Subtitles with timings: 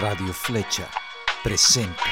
[0.00, 0.86] Radio Flecha
[1.42, 2.04] presenta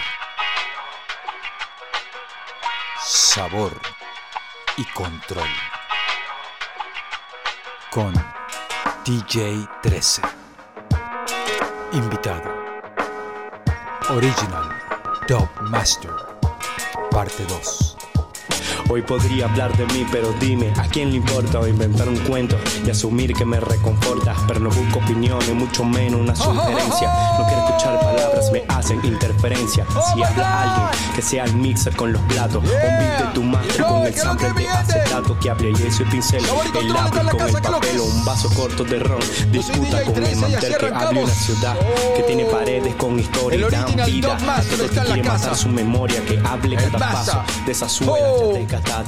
[2.98, 3.78] Sabor
[4.78, 5.48] y Control
[7.90, 8.14] con
[9.04, 10.22] DJ 13.
[11.92, 12.50] Invitado.
[14.08, 14.82] Original
[15.28, 16.14] Dub Master.
[17.10, 17.93] Parte 2.
[18.88, 22.56] Hoy podría hablar de mí, pero dime, ¿a quién le importa o inventar un cuento
[22.86, 24.34] y asumir que me reconforta?
[24.46, 27.10] Pero no busco opiniones, mucho menos una sugerencia.
[27.38, 27.93] No quiero escuchar
[28.54, 29.84] me hacen interferencia.
[30.14, 33.86] Si habla alguien, que sea el mixer con los platos, un beat de tu maestro
[33.88, 36.44] con el sample de acetato, que hable y y pincel,
[36.78, 39.18] el lápiz con el papel o un vaso corto de ron.
[39.50, 41.76] Disputa con el mantel que hable una ciudad
[42.16, 44.36] que tiene paredes con historia y dan vida.
[44.36, 48.14] Todo que quiere matar su memoria, que hable cada paso de esa suela.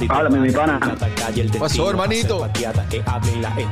[0.09, 0.77] Háblame, mi pana.
[1.57, 2.45] pasó, hermanito?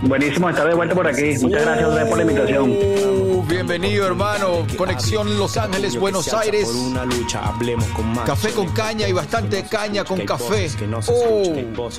[0.04, 1.38] Buenísimo estar de vuelta por aquí.
[1.42, 2.72] Muchas gracias por la invitación.
[2.72, 4.66] Uh, bienvenido, hermano.
[4.78, 5.65] Conexión Los Ángeles,
[6.00, 6.68] Buenos Aires.
[8.26, 10.70] Café con caña y bastante caña con café.
[11.08, 11.90] Oh.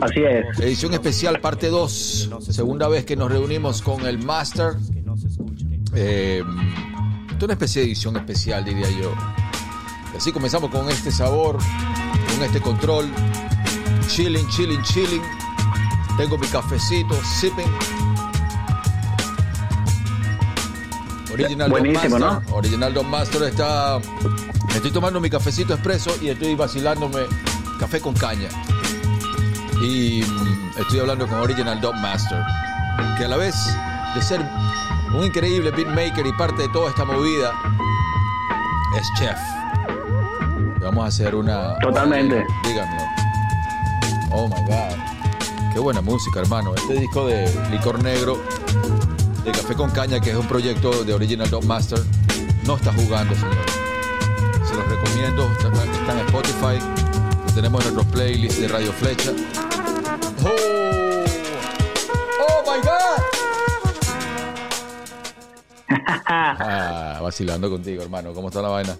[0.00, 0.60] Así es.
[0.60, 2.30] Edición especial, parte 2.
[2.50, 4.74] Segunda vez que nos reunimos con el Master.
[5.94, 6.42] Eh,
[7.44, 9.12] una especie de edición especial, diría yo.
[10.16, 11.58] Así comenzamos con este sabor
[12.34, 13.10] con este control.
[14.08, 15.22] Chilling, chilling, chilling.
[16.16, 17.66] Tengo mi cafecito, sipping.
[21.44, 22.54] Original Buenísimo, Don Master.
[22.54, 24.00] Original Don Master está.
[24.74, 27.20] Estoy tomando mi cafecito expreso y estoy vacilándome
[27.78, 28.48] café con caña.
[29.82, 32.42] Y mm, estoy hablando con Original Don Master,
[33.16, 33.54] que a la vez
[34.14, 34.40] de ser
[35.14, 37.52] un increíble beatmaker y parte de toda esta movida,
[38.98, 39.38] es chef.
[40.80, 41.78] Vamos a hacer una.
[41.78, 42.44] Totalmente.
[42.64, 43.02] Díganlo.
[44.32, 45.10] Oh my God.
[45.72, 46.74] Qué buena música, hermano.
[46.74, 48.42] Este disco de Licor Negro,
[49.44, 51.98] de Café con Caña, que es un proyecto de Original Dog Master,
[52.66, 53.72] no está jugando, señores.
[54.64, 55.50] Se los recomiendo.
[55.52, 56.78] Está, en Spotify.
[57.46, 59.32] Lo tenemos en nuestros playlists de Radio Flecha.
[60.44, 61.24] ¡Oh!
[62.40, 63.22] ¡Oh my God!
[66.26, 68.32] ah, vacilando contigo, hermano.
[68.34, 68.96] ¿Cómo está la vaina?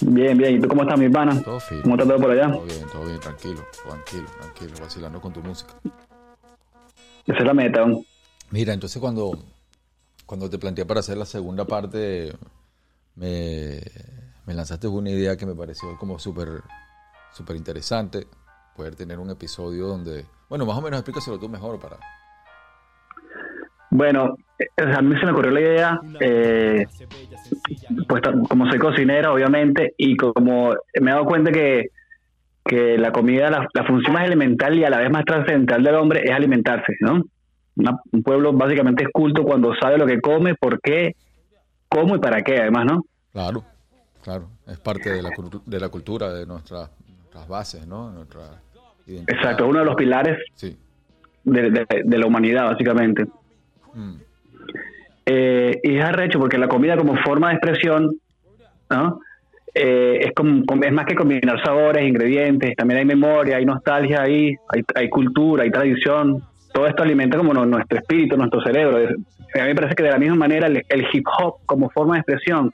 [0.00, 0.56] Bien, bien.
[0.56, 1.42] ¿Y tú cómo estás, mi pana?
[1.42, 1.58] Todo.
[1.82, 2.50] ¿Cómo está todo por allá?
[2.52, 5.74] Todo bien, todo bien, tranquilo, tranquilo, tranquilo, vacilando con tu música.
[7.26, 7.84] Esa es la meta.
[8.50, 9.38] Mira, entonces cuando,
[10.26, 12.32] cuando te planteé para hacer la segunda parte,
[13.14, 13.80] me,
[14.46, 16.62] me lanzaste una idea que me pareció como súper
[17.32, 18.26] súper interesante,
[18.76, 21.96] poder tener un episodio donde, bueno, más o menos explícaselo tú mejor para...
[23.92, 24.36] Bueno,
[24.76, 26.86] a mí se me ocurrió la idea, eh,
[28.08, 31.88] pues como soy cocinera, obviamente, y como me he dado cuenta que,
[32.64, 36.22] que la comida, la, función más elemental y a la vez más trascendental del hombre
[36.24, 37.24] es alimentarse, ¿no?
[37.76, 41.14] Un pueblo básicamente es culto cuando sabe lo que come, por qué,
[41.88, 43.04] cómo y para qué, además, ¿no?
[43.32, 43.64] Claro,
[44.22, 45.30] claro, es parte de la,
[45.64, 46.90] de la cultura, de nuestras,
[47.48, 48.10] bases, ¿no?
[48.10, 48.60] Nuestra
[49.06, 50.38] Exacto, uno de los pilares
[51.44, 53.24] de, de, la humanidad, básicamente.
[53.94, 54.14] Mm.
[55.26, 58.16] Eh, y es arrecho porque la comida como forma de expresión,
[58.88, 59.20] ¿no?
[59.74, 64.56] Eh, es, como, es más que combinar sabores, ingredientes, también hay memoria, hay nostalgia ahí,
[64.68, 66.42] hay, hay cultura, hay tradición.
[66.72, 68.96] Todo esto alimenta como nuestro espíritu, nuestro cerebro.
[68.98, 72.20] A mí me parece que de la misma manera el, hip hop como forma de
[72.20, 72.72] expresión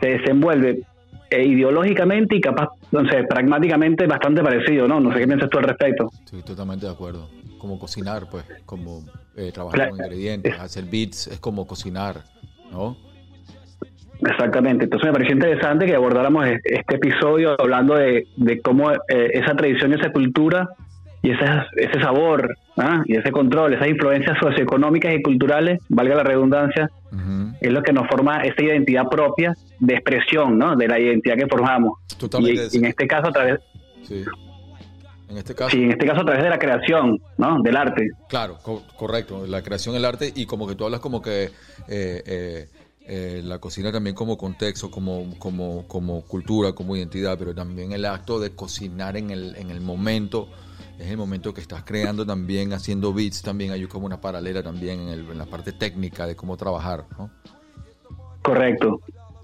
[0.00, 0.82] se desenvuelve
[1.30, 5.00] eh, ideológicamente y capaz, no sé, pragmáticamente bastante parecido, ¿no?
[5.00, 6.10] No sé qué piensas tú al respecto.
[6.24, 7.28] Estoy totalmente de acuerdo.
[7.58, 9.04] Como cocinar, pues, como
[9.36, 12.22] eh, trabajar con ingredientes, hacer beats, es como cocinar,
[12.70, 12.96] ¿no?
[14.22, 18.26] Exactamente, entonces me pareció interesante que abordáramos este episodio hablando de,
[18.62, 20.68] cómo eh, esa tradición y esa cultura
[21.22, 21.44] y ese,
[21.76, 23.02] ese sabor ¿ah?
[23.04, 26.90] y ese control, esas influencias socioeconómicas y culturales, valga la redundancia,
[27.60, 30.76] es lo que nos forma esa identidad propia de expresión, ¿no?
[30.76, 31.98] De la identidad que formamos.
[32.18, 32.68] Totalmente.
[32.72, 33.60] Y, en este caso a través...
[34.02, 34.24] Sí.
[35.28, 35.70] En este caso.
[35.70, 37.60] Sí, en este caso a través de la creación, ¿no?
[37.62, 38.08] Del arte.
[38.28, 38.58] Claro,
[38.96, 39.46] correcto.
[39.46, 41.50] La creación, el arte y como que tú hablas como que eh,
[41.88, 42.68] eh,
[43.06, 48.04] eh, la cocina también como contexto, como, como, como cultura, como identidad, pero también el
[48.06, 50.48] acto de cocinar en el, en el momento
[51.00, 55.08] es el momento que estás creando también, haciendo beats también, hay como una paralela también
[55.08, 57.30] en, la parte técnica de cómo trabajar, ¿no?
[58.42, 59.00] Correcto.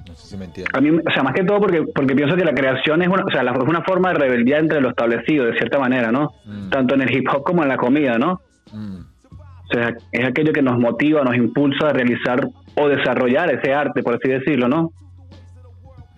[0.06, 0.74] No sé si me entiendes.
[0.74, 3.24] A mí, o sea, más que todo porque, porque pienso que la creación es una,
[3.24, 6.34] o sea, es una forma de rebeldía entre lo establecido, de cierta manera, ¿no?
[6.44, 6.68] Mm.
[6.68, 8.42] Tanto en el hip hop como en la comida, ¿no?
[8.72, 8.98] Mm.
[9.00, 14.02] O sea, es aquello que nos motiva, nos impulsa a realizar o desarrollar ese arte,
[14.02, 14.92] por así decirlo, ¿no?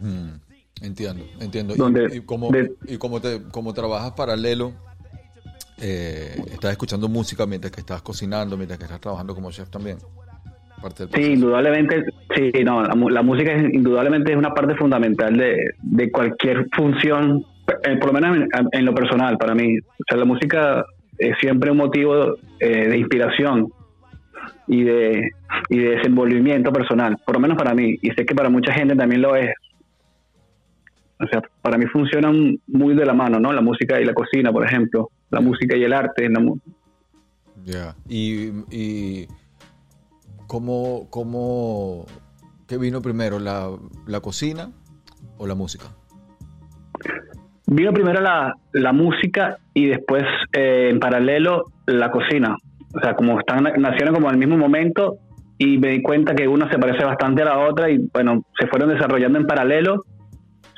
[0.01, 0.35] Mm.
[0.83, 1.75] Entiendo, entiendo.
[1.77, 2.51] Donde, y, como,
[2.87, 4.73] y como, te, como trabajas paralelo,
[5.81, 9.99] eh, estás escuchando música mientras que estás cocinando, mientras que estás trabajando como chef también.
[11.15, 12.05] sí, indudablemente,
[12.35, 17.45] sí, no, la, música es, indudablemente es una parte fundamental de, de cualquier función,
[17.85, 19.79] eh, por lo menos en, lo personal para mí.
[19.79, 20.85] O sea, la música
[21.17, 23.73] es siempre un motivo eh, de inspiración
[24.67, 25.31] y de,
[25.69, 28.97] y de desenvolvimiento personal, por lo menos para mí, y sé que para mucha gente
[28.97, 29.51] también lo es.
[31.21, 33.53] O sea, para mí funcionan muy de la mano, ¿no?
[33.53, 36.29] La música y la cocina, por ejemplo, la música y el arte.
[37.65, 39.29] Ya, y, y
[40.47, 42.07] ¿cómo, cómo,
[42.67, 43.71] qué vino primero, la,
[44.07, 44.71] la cocina
[45.37, 45.87] o la música?
[47.67, 52.57] Vino primero la, la música y después, eh, en paralelo, la cocina.
[52.95, 55.19] O sea, como están, nacieron como al mismo momento
[55.59, 58.67] y me di cuenta que una se parece bastante a la otra y bueno, se
[58.69, 60.05] fueron desarrollando en paralelo.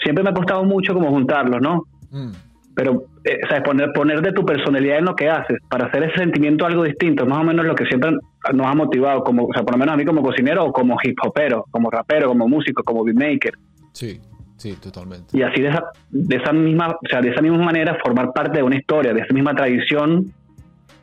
[0.02, 1.84] Siempre me ha costado mucho como juntarlos, ¿no?
[2.10, 2.32] Mm.
[2.74, 3.62] Pero, eh, ¿sabes?
[3.62, 7.26] Poner, poner de tu personalidad en lo que haces para hacer ese sentimiento algo distinto,
[7.26, 8.12] más o menos lo que siempre
[8.52, 10.96] nos ha motivado, como, o sea, por lo menos a mí como cocinero o como
[11.02, 13.54] hip hopero, como rapero, como músico, como beatmaker.
[13.92, 14.20] Sí.
[14.56, 15.38] Sí, totalmente.
[15.38, 18.58] Y así de esa, de esa misma, o sea, de esa misma manera formar parte
[18.58, 20.34] de una historia, de esa misma tradición,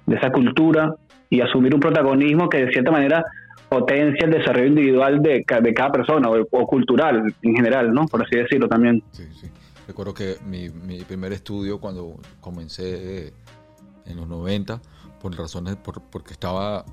[0.06, 0.94] de esa cultura
[1.28, 3.26] y asumir un protagonismo que de cierta manera
[3.68, 8.06] potencia el desarrollo individual de, de cada persona o, cultural en general, ¿no?
[8.06, 9.02] Por así decirlo también.
[9.12, 9.48] Sí, sí.
[9.88, 13.34] Recuerdo que mi, mi primer estudio cuando comencé
[14.06, 14.82] en los 90,
[15.22, 16.86] por razones, por, porque estaba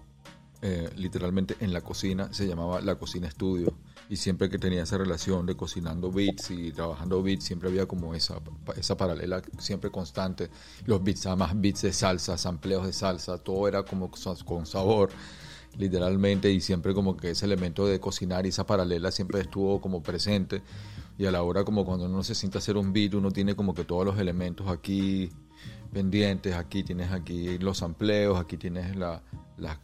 [0.62, 3.75] eh, literalmente en la cocina, se llamaba La Cocina Estudio
[4.08, 8.14] y siempre que tenía esa relación de cocinando beats y trabajando beats, siempre había como
[8.14, 8.41] esa,
[8.75, 10.49] esa paralela siempre constante.
[10.87, 14.11] Los beats, además beats de salsa, sampleos de salsa, todo era como
[14.47, 15.11] con sabor,
[15.76, 20.02] literalmente, y siempre como que ese elemento de cocinar y esa paralela siempre estuvo como
[20.02, 20.62] presente.
[21.16, 23.75] Y a la hora como cuando uno se siente hacer un beat, uno tiene como
[23.75, 25.31] que todos los elementos aquí
[25.93, 29.22] pendientes, aquí tienes aquí los sampleos, aquí tienes la,
[29.56, 29.78] las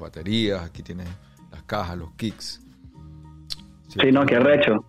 [0.00, 1.08] baterías, aquí tienes
[1.52, 2.60] las cajas, los kicks.
[3.88, 4.84] Sí, no, qué recho.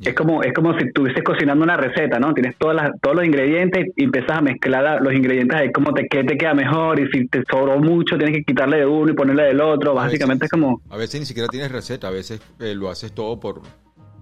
[0.00, 2.32] Es como, es como si estuvieses cocinando una receta, ¿no?
[2.32, 6.08] Tienes todas las, todos los ingredientes y empiezas a mezclar los ingredientes ahí como te,
[6.08, 9.14] qué te queda mejor y si te sobró mucho tienes que quitarle de uno y
[9.14, 9.94] ponerle del otro.
[9.94, 10.80] Básicamente es como...
[10.88, 13.60] A veces ni siquiera tienes receta, a veces eh, lo haces todo por,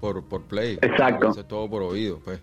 [0.01, 0.79] por, por play.
[0.83, 1.27] Exacto.
[1.27, 2.41] Lo haces todo por oído, pues.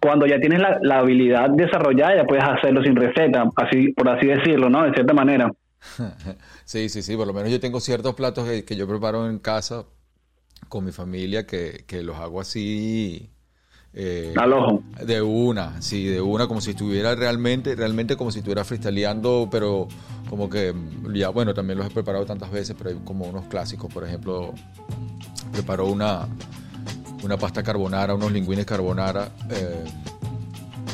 [0.00, 4.26] Cuando ya tienes la, la habilidad desarrollada ya puedes hacerlo sin receta, así por así
[4.26, 4.84] decirlo, ¿no?
[4.84, 5.50] De cierta manera.
[6.64, 9.84] sí, sí, sí, por lo menos yo tengo ciertos platos que, yo preparo en casa
[10.74, 13.30] con mi familia que, los hago así.
[13.92, 14.34] Eh.
[15.06, 19.86] De una, sí, de una, como si estuviera realmente, realmente como si estuviera freestyleando, pero
[20.28, 20.74] como que,
[21.12, 24.52] ya, bueno, también los he preparado tantas veces, pero hay como unos clásicos, por ejemplo,
[25.52, 26.26] preparo una,
[27.22, 29.30] una pasta carbonara, unos lingüines carbonara.
[29.50, 29.84] Eh,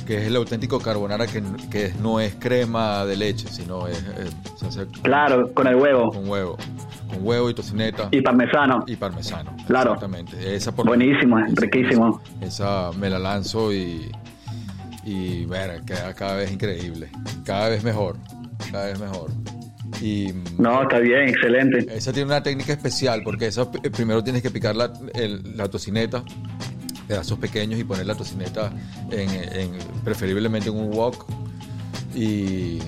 [0.06, 4.04] que es el auténtico carbonara que, que no es crema de leche, sino es...
[5.02, 6.10] claro, con el huevo.
[6.10, 6.58] Con huevo.
[7.10, 8.08] Con huevo y tocineta.
[8.10, 8.84] Y parmesano.
[8.86, 9.54] Y parmesano.
[9.66, 9.94] Claro.
[9.94, 10.54] Exactamente.
[10.54, 12.20] Esa Buenísimo, riquísimo.
[12.40, 14.10] Esa, me la lanzo y...
[15.02, 17.10] Y, bueno, queda cada vez increíble.
[17.44, 18.16] Cada vez mejor.
[18.70, 19.30] Cada vez mejor.
[20.00, 21.86] Y, no, está bien, excelente.
[21.96, 24.92] Esa tiene una técnica especial porque esa, primero tienes que picar la,
[25.54, 26.22] la tocineta
[27.10, 28.70] pedazos pequeños y poner la tocineta
[29.10, 29.72] en,
[30.04, 31.26] preferiblemente en un wok.
[32.14, 32.78] Y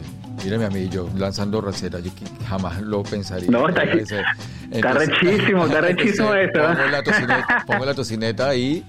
[0.44, 2.10] mírame a mí, yo lanzando recetas, yo
[2.46, 3.50] jamás lo pensaría.
[3.50, 4.24] No, está, entonces,
[4.70, 6.52] está rechísimo, está rechísimo eso.
[6.52, 8.84] Pongo la, tocineta, pongo la tocineta ahí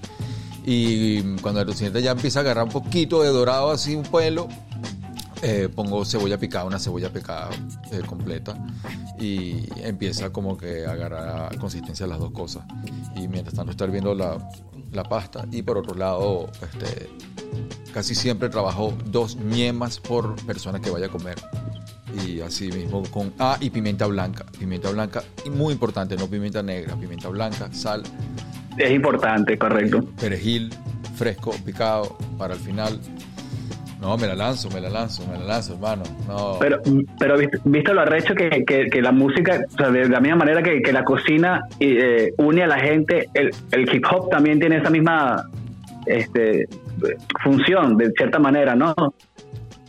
[0.64, 4.48] y cuando la tocineta ya empieza a agarrar un poquito de dorado, así un pueblo,
[5.42, 7.50] eh, pongo cebolla picada, una cebolla picada
[7.92, 8.56] eh, completa
[9.18, 12.64] y empieza como que a agarrar consistencia de las dos cosas.
[13.14, 14.38] Y mientras tanto estar viendo la,
[14.94, 15.46] la pasta.
[15.50, 17.08] Y por otro lado este,
[17.92, 21.36] casi siempre trabajo dos ñemas por persona que vaya a comer.
[22.26, 24.46] Y así mismo con ah y pimienta blanca.
[24.58, 28.02] Pimienta blanca y muy importante no pimienta negra pimienta blanca sal.
[28.76, 30.04] Es importante correcto.
[30.20, 30.72] Perejil
[31.14, 32.98] fresco picado para el final
[34.04, 36.02] no, me la lanzo, me la lanzo, me la lanzo, hermano.
[36.28, 36.58] No.
[36.60, 36.78] Pero,
[37.18, 40.82] pero viste lo arrecho que, que, la música, o sea, de la misma manera que,
[40.82, 44.90] que la cocina eh, une a la gente, el, el, hip hop también tiene esa
[44.90, 45.48] misma
[46.04, 46.68] este,
[47.42, 48.94] función, de cierta manera, ¿no?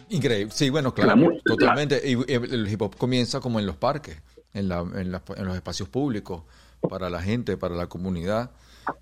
[0.08, 2.02] Increíble, sí, bueno, claro, totalmente.
[2.06, 4.22] Y el hip hop comienza como en los parques,
[4.54, 6.44] en, la, en, en los espacios públicos,
[6.88, 8.52] para la gente, para la comunidad.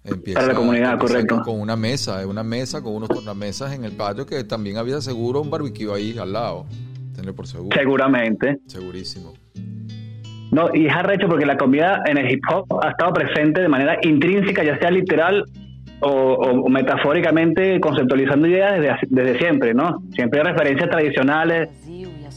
[0.04, 1.42] Empieza, para la comunidad, correcto.
[1.44, 5.42] Con una mesa, una mesa con unos tornamesas en el patio que también había seguro
[5.42, 6.66] un barbecue ahí al lado.
[7.16, 7.76] Tener por seguro.
[7.78, 8.60] Seguramente.
[8.68, 9.34] Segurísimo.
[10.52, 13.68] No, y es arrecho porque la comida en el hip hop ha estado presente de
[13.68, 15.46] manera intrínseca, ya sea literal
[16.02, 20.04] o, metafóricamente, conceptualizando ideas desde, desde siempre, ¿no?
[20.14, 21.70] Siempre hay referencias tradicionales,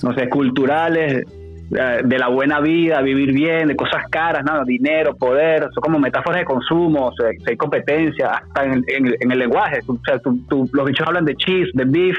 [0.03, 1.25] no sé, culturales,
[1.71, 6.41] de la buena vida, vivir bien, de cosas caras, nada, dinero, poder, son como metáforas
[6.41, 8.85] de consumo, o sea, hay competencia, hasta en,
[9.33, 9.81] el lenguaje.
[9.87, 12.17] O sea, los bichos hablan de cheese, de beef.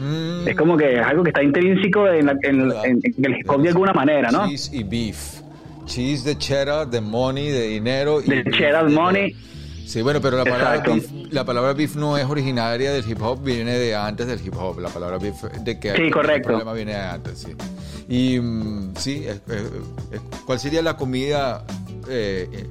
[0.00, 0.48] Mm.
[0.48, 4.30] Es como que es algo que está intrínseco en, el hip hop de alguna manera,
[4.30, 4.48] ¿no?
[4.48, 5.40] Cheese y beef.
[5.86, 8.20] Cheese de cheddar, de money, de dinero.
[8.20, 9.34] De cheddar, money.
[9.86, 13.44] Sí, bueno, pero la palabra, beef, la palabra beef no es originaria del hip hop,
[13.44, 14.80] viene de antes del hip hop.
[14.80, 16.34] La palabra beef de que sí, correcto.
[16.34, 17.52] el problema viene de antes, sí.
[18.08, 19.26] Y mm, sí,
[20.44, 21.64] ¿cuál sería la comida
[22.08, 22.66] eh,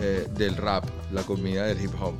[0.00, 2.14] eh, del rap, la comida del hip hop?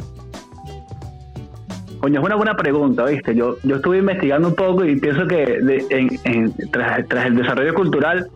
[2.01, 3.35] Coño, es una buena pregunta, ¿viste?
[3.35, 5.59] Yo, yo estuve investigando un poco y pienso que
[6.73, 8.29] tras, tras, el desarrollo cultural,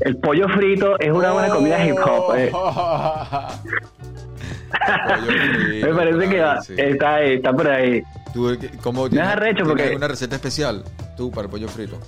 [0.00, 2.34] el pollo frito es una buena comida hip hop.
[2.36, 2.50] Eh.
[5.82, 8.02] Me parece que está ahí, está por ahí.
[8.32, 9.94] ¿Tú, ¿Cómo tienes, arrecho porque...
[9.96, 10.84] una receta especial
[11.16, 11.98] tú para el pollo frito?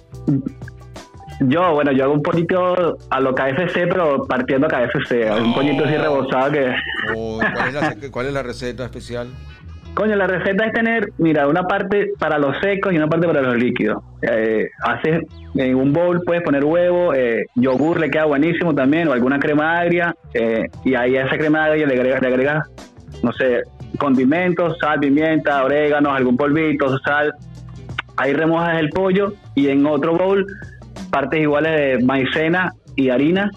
[1.47, 5.31] Yo, bueno, yo hago un pollito a lo KFC, pero partiendo KFC.
[5.41, 6.75] un pollito así rebozado que...
[7.17, 9.29] Oh, ¿cuál, es la, ¿Cuál es la receta especial?
[9.95, 13.43] Coño, la receta es tener, mira, una parte para los secos y una parte para
[13.43, 14.03] los líquidos.
[14.23, 19.13] Eh, haces en un bowl, puedes poner huevo, eh, yogur le queda buenísimo también, o
[19.13, 22.71] alguna crema agria, eh, y ahí a esa crema agria le agregas, le agregas,
[23.23, 23.65] no sé,
[23.99, 27.35] condimentos, sal, pimienta, orégano, algún polvito, sal.
[28.17, 30.47] Ahí remojas el pollo y en otro bowl
[31.13, 33.51] partes iguales de maicena y harina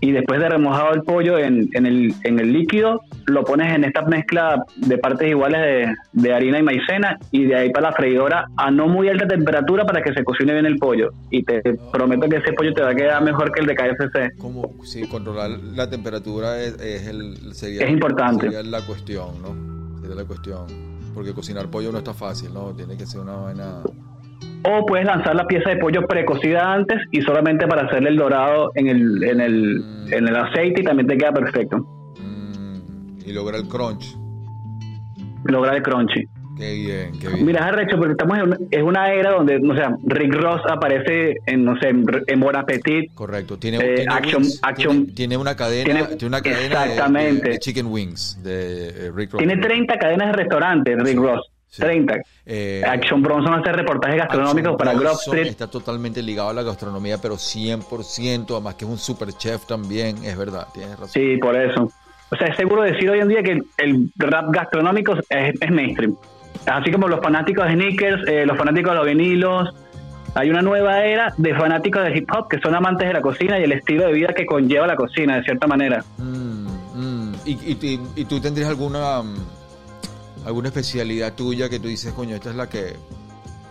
[0.00, 3.84] y después de remojado el pollo en, en, el, en el líquido, lo pones en
[3.84, 8.46] esta mezcla de partes iguales de, harina y maicena y de ahí para la freidora
[8.56, 11.10] a no muy alta temperatura para que se cocine bien el pollo.
[11.30, 11.60] Y te
[11.92, 14.38] prometo que ese pollo te va a quedar mejor que el de KFC.
[14.38, 18.46] Como si controlar la temperatura es, el, sería, es importante.
[18.46, 20.00] Sería la cuestión, ¿no?
[20.00, 20.66] Sería la cuestión.
[21.14, 22.72] Porque cocinar pollo no está fácil, ¿no?
[22.74, 23.82] Tiene que ser una buena
[24.62, 28.72] o puedes lanzar la pieza de pollo precocida antes y solamente para hacerle el dorado
[28.74, 30.12] en el, en el, mm.
[30.12, 31.78] en el aceite y también te queda perfecto.
[31.78, 33.20] Mm.
[33.26, 34.16] Y logra el crunch.
[35.44, 36.28] Logra el crunchy.
[36.56, 37.46] Qué bien, qué bien.
[37.46, 41.36] Mira, arrecho porque estamos en una, es una era donde, no sé, Rick Ross aparece
[41.46, 43.14] en, no sé, en Bon Appetit.
[43.14, 43.58] Correcto.
[43.58, 48.88] Tiene, eh, tiene, action, action, tiene, una cadena, tiene, una cadena De, Chicken Wings de
[48.88, 49.38] eh, Rick Ross.
[49.38, 51.50] Tiene 30 cadenas de restaurantes, Rick Ross.
[51.76, 52.16] 30.
[52.46, 55.46] Eh, Action Bronson hace reportajes gastronómicos para Grove Street.
[55.46, 60.24] Está totalmente ligado a la gastronomía, pero 100%, además que es un super chef también,
[60.24, 61.10] es verdad, tienes razón.
[61.10, 61.90] Sí, por eso.
[62.32, 66.16] O sea, es seguro decir hoy en día que el rap gastronómico es, mainstream.
[66.66, 69.74] Así como los fanáticos de sneakers, eh, los fanáticos de los vinilos.
[70.34, 73.58] Hay una nueva era de fanáticos de hip hop que son amantes de la cocina
[73.58, 76.04] y el estilo de vida que conlleva la cocina, de cierta manera.
[76.18, 77.34] Mm, mm.
[77.46, 77.78] ¿Y,
[78.14, 79.22] y, tú tendrías alguna
[80.44, 82.96] alguna especialidad tuya que tú dices, coño, esta es la que,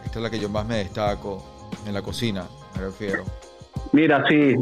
[0.05, 1.43] esta es la que yo más me destaco
[1.85, 2.45] en la cocina,
[2.75, 3.23] me refiero.
[3.91, 4.55] Mira, sí,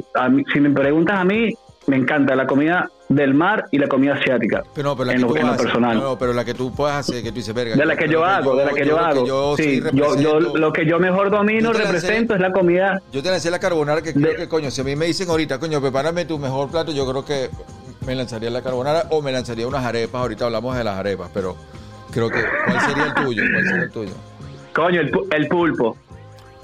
[0.53, 1.53] si me preguntas a mí,
[1.87, 4.63] me encanta la comida del mar y la comida asiática.
[4.73, 5.97] Pero no, pero la que tú personal.
[5.97, 7.75] No, pero la que tú puedas hacer, que tú dices, verga.
[7.75, 9.57] De la que yo, hago, de la que yo, hago.
[9.57, 13.01] sí, yo, lo que yo mejor domino, represento es la comida.
[13.11, 15.59] Yo te lancé la carbonara que creo que, coño, si a mí me dicen ahorita,
[15.59, 17.49] coño, prepárame tu mejor plato, yo creo que
[18.05, 20.21] me lanzaría la carbonara o me lanzaría unas arepas.
[20.21, 21.55] Ahorita hablamos de las arepas, pero
[22.17, 22.39] Creo que.
[22.65, 23.43] ¿Cuál sería el tuyo?
[23.51, 24.11] ¿Cuál sería el tuyo?
[24.73, 25.95] Coño, el, el pulpo.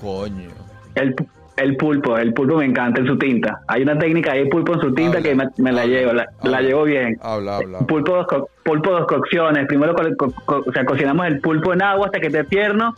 [0.01, 0.49] Coño.
[0.95, 1.15] El,
[1.57, 3.61] el pulpo, el pulpo me encanta en su tinta.
[3.67, 7.19] Hay una técnica de pulpo en su tinta que me, la llevo, la, llevo bien.
[7.21, 7.79] Habla, habla.
[7.81, 8.25] Pulpo dos,
[8.63, 9.67] pulpo dos cocciones.
[9.67, 12.95] Primero o sea, cocinamos el pulpo en agua hasta que esté tierno.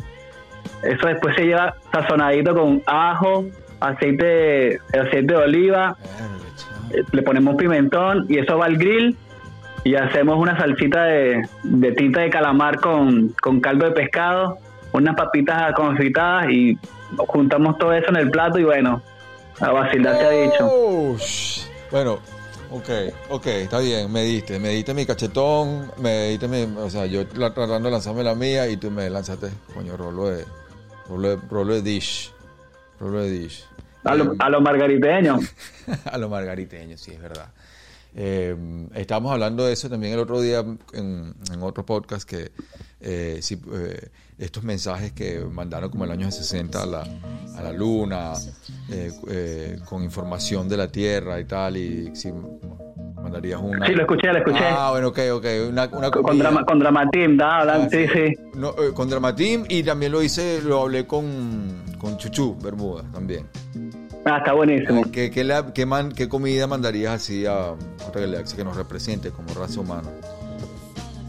[0.81, 3.47] Eso después se lleva sazonadito con ajo,
[3.81, 5.97] aceite, aceite de oliva.
[7.11, 9.17] Le ponemos pimentón y eso va al grill
[9.85, 13.29] y hacemos una salsita de, de tinta de calamar con,
[13.61, 14.57] caldo de pescado,
[14.93, 16.75] unas papitas confitadas y
[17.15, 19.03] juntamos todo eso en el plato y bueno,
[19.59, 21.17] a vacilar te ha dicho.
[21.91, 22.19] Bueno,
[22.71, 22.89] ok,
[23.29, 27.27] ok, está bien, me diste, me diste mi cachetón, me diste mi, o sea, yo
[27.27, 30.45] tratando de lanzarme la mía y tú me lanzaste, coño, rolo de,
[31.07, 32.33] rolo de, dish,
[32.99, 33.63] rolo de dish.
[34.03, 35.37] A lo, a lo margariteño.
[36.11, 37.49] a lo margariteño, sí, es verdad.
[38.17, 38.55] Eh,
[38.95, 42.51] estábamos hablando de eso también el otro día en, otro podcast, que
[43.01, 47.03] eh, eh, estos mensajes que mandaron como el año 60 a la,
[47.57, 48.33] a la luna,
[48.89, 52.31] eh, con información de la Tierra y tal, y si
[53.15, 53.85] mandarías una...
[53.85, 54.63] Sí, lo escuché, lo escuché.
[54.63, 55.45] Ah, bueno, ok, ok.
[55.69, 56.23] Una, con,
[56.65, 58.33] con Dramatim, da, ah, sí, sí.
[58.93, 63.47] con Dramatim y también lo hice, lo hablé con, con Chuchu Bermuda también.
[64.25, 65.03] Ah, está buenísimo.
[65.11, 67.73] ¿Qué, qué, qué, man, qué comida mandarías así a
[68.07, 70.09] otra galaxia que nos represente como raza humana?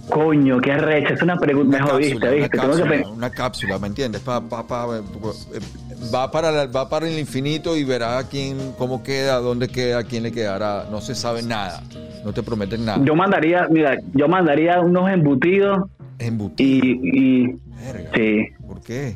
[0.09, 4.23] Coño, qué arrecha, es una pregunta, mejor jodiste, Una, cápsula, una cápsula, ¿me entiendes?
[4.23, 5.03] Pa, pa, pa, eh,
[6.15, 10.33] va para, va para el infinito y verá quién, cómo queda, dónde queda, quién le
[10.33, 10.87] quedará.
[10.91, 11.83] No se sabe nada.
[12.25, 13.05] No te prometen nada.
[13.05, 15.89] Yo mandaría, mira, yo mandaría unos embutidos.
[16.19, 16.87] Embutidos.
[16.87, 17.57] Y,
[18.15, 18.49] sí.
[18.87, 19.15] ¿Por qué?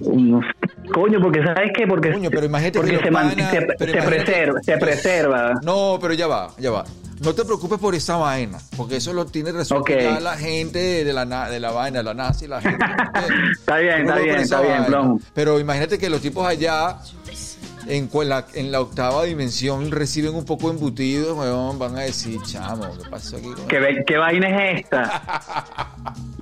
[0.93, 1.87] coño, porque ¿sabes qué?
[1.87, 5.55] Porque, coño, pero imagínate porque se, se, preserva, se preserva.
[5.63, 6.85] No, pero ya va, ya va.
[7.21, 11.51] No te preocupes por esa vaina, porque eso lo tiene resuelto la gente de la,
[11.51, 12.85] de la vaina, de la nazi, la gente.
[13.53, 16.97] está bien, está bien, está bien, Pero imagínate que los tipos allá,
[17.87, 22.87] en la, en la octava dimensión, reciben un poco embutidos, weón, van a decir, chamo,
[23.01, 23.51] ¿qué pasó aquí?
[23.69, 25.23] ¿Qué, ¿Qué vaina es esta?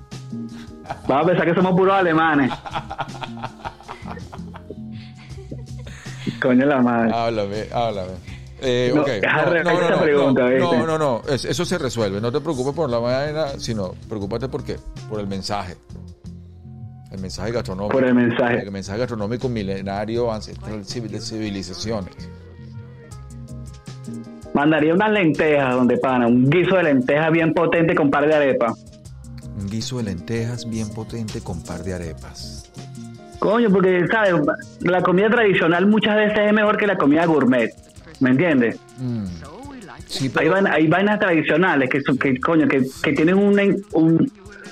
[1.07, 2.52] Vamos a pensar que somos puros alemanes.
[6.40, 7.11] Coño la madre.
[7.12, 8.12] Háblame, háblame.
[8.61, 9.04] Eh, no,
[10.66, 12.21] no, no, no, no, eso se resuelve.
[12.21, 14.76] No te preocupes por la vaina, sino preocúpate por qué,
[15.09, 15.76] por el mensaje.
[17.12, 17.92] El mensaje gastronómico.
[17.92, 18.62] Por el mensaje.
[18.62, 22.14] El mensaje gastronómico milenario, ancestral de civilizaciones.
[24.54, 28.73] Mandaría unas lentejas donde pana, un guiso de lentejas bien potente con par de arepas.
[29.58, 32.70] Un guiso de lentejas bien potente con par de arepas.
[33.38, 34.34] Coño, porque, ¿sabes?
[34.80, 37.70] La comida tradicional muchas veces es mejor que la comida gourmet.
[38.20, 38.78] ¿Me entiendes?
[38.98, 39.26] Mm.
[40.66, 44.30] hay, vainas tradicionales que, que coño, que, que tienen un,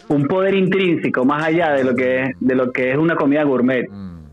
[0.08, 3.44] un, poder intrínseco más allá de lo que es, de lo que es una comida
[3.44, 3.88] gourmet.
[3.88, 4.26] Mm.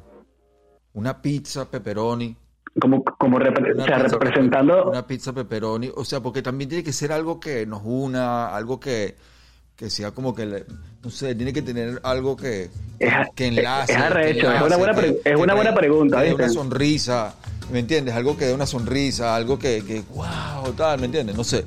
[0.93, 2.35] Una pizza pepperoni.
[2.79, 4.89] Como, como representando...
[4.89, 8.79] Una pizza pepperoni, o sea, porque también tiene que ser algo que nos una, algo
[8.79, 9.15] que,
[9.75, 10.65] que sea como que,
[11.03, 12.69] no sé, tiene que tener algo que,
[13.35, 13.93] que enlace.
[13.93, 16.23] Es, arrecho, es una buena, es una buena pregunta.
[16.33, 17.35] Una sonrisa,
[17.71, 18.13] ¿Me entiendes?
[18.13, 21.35] Algo que dé una sonrisa, algo que, que wow, tal, ¿me entiendes?
[21.35, 21.63] No sé.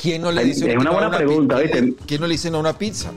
[0.00, 1.94] ¿Quién no le dice Es una buena pregunta, ¿viste?
[2.06, 3.12] ¿Quién no le dice no a una pizza?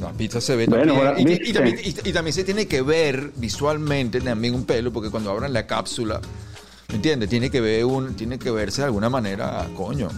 [0.00, 1.40] La pizza se ve también.
[1.44, 5.52] y, también, y, también se tiene que ver visualmente también un pelo, porque cuando abran
[5.52, 6.20] la cápsula
[6.88, 7.28] ¿Me entiendes?
[7.28, 10.08] Tiene que ver un, tiene que verse de alguna manera, coño.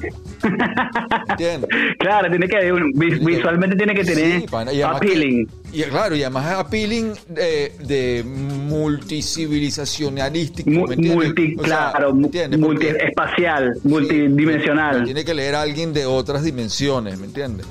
[1.31, 1.71] ¿Entiendes?
[1.99, 4.45] claro, tiene que visualmente tiene que tener
[4.85, 5.49] appealing.
[5.73, 15.05] y claro, y además appealing de, de multicivilizacionalístico, ¿me Multi, claro, multiespacial, multidimensional.
[15.05, 17.65] Tiene que leer a alguien de otras dimensiones, ¿me entiendes?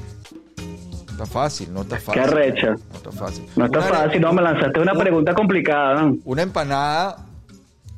[1.17, 2.21] está fácil, no está fácil.
[2.21, 2.69] Qué recha.
[2.69, 3.43] No está fácil.
[3.55, 6.03] No está fácil, no, me lanzaste una pregunta complicada.
[6.03, 6.17] ¿no?
[6.25, 7.26] Una empanada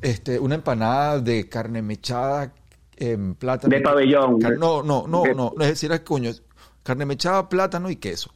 [0.02, 2.52] este, una empanada de carne mechada
[2.96, 3.74] en plátano.
[3.74, 4.38] De pabellón.
[4.58, 6.30] no, no, no, no, es decir, coño,
[6.82, 8.32] carne mechada, plátano y queso.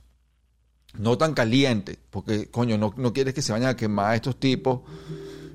[0.99, 4.83] No tan caliente, porque, coño, no, no quieres que se vayan a quemar estos tipos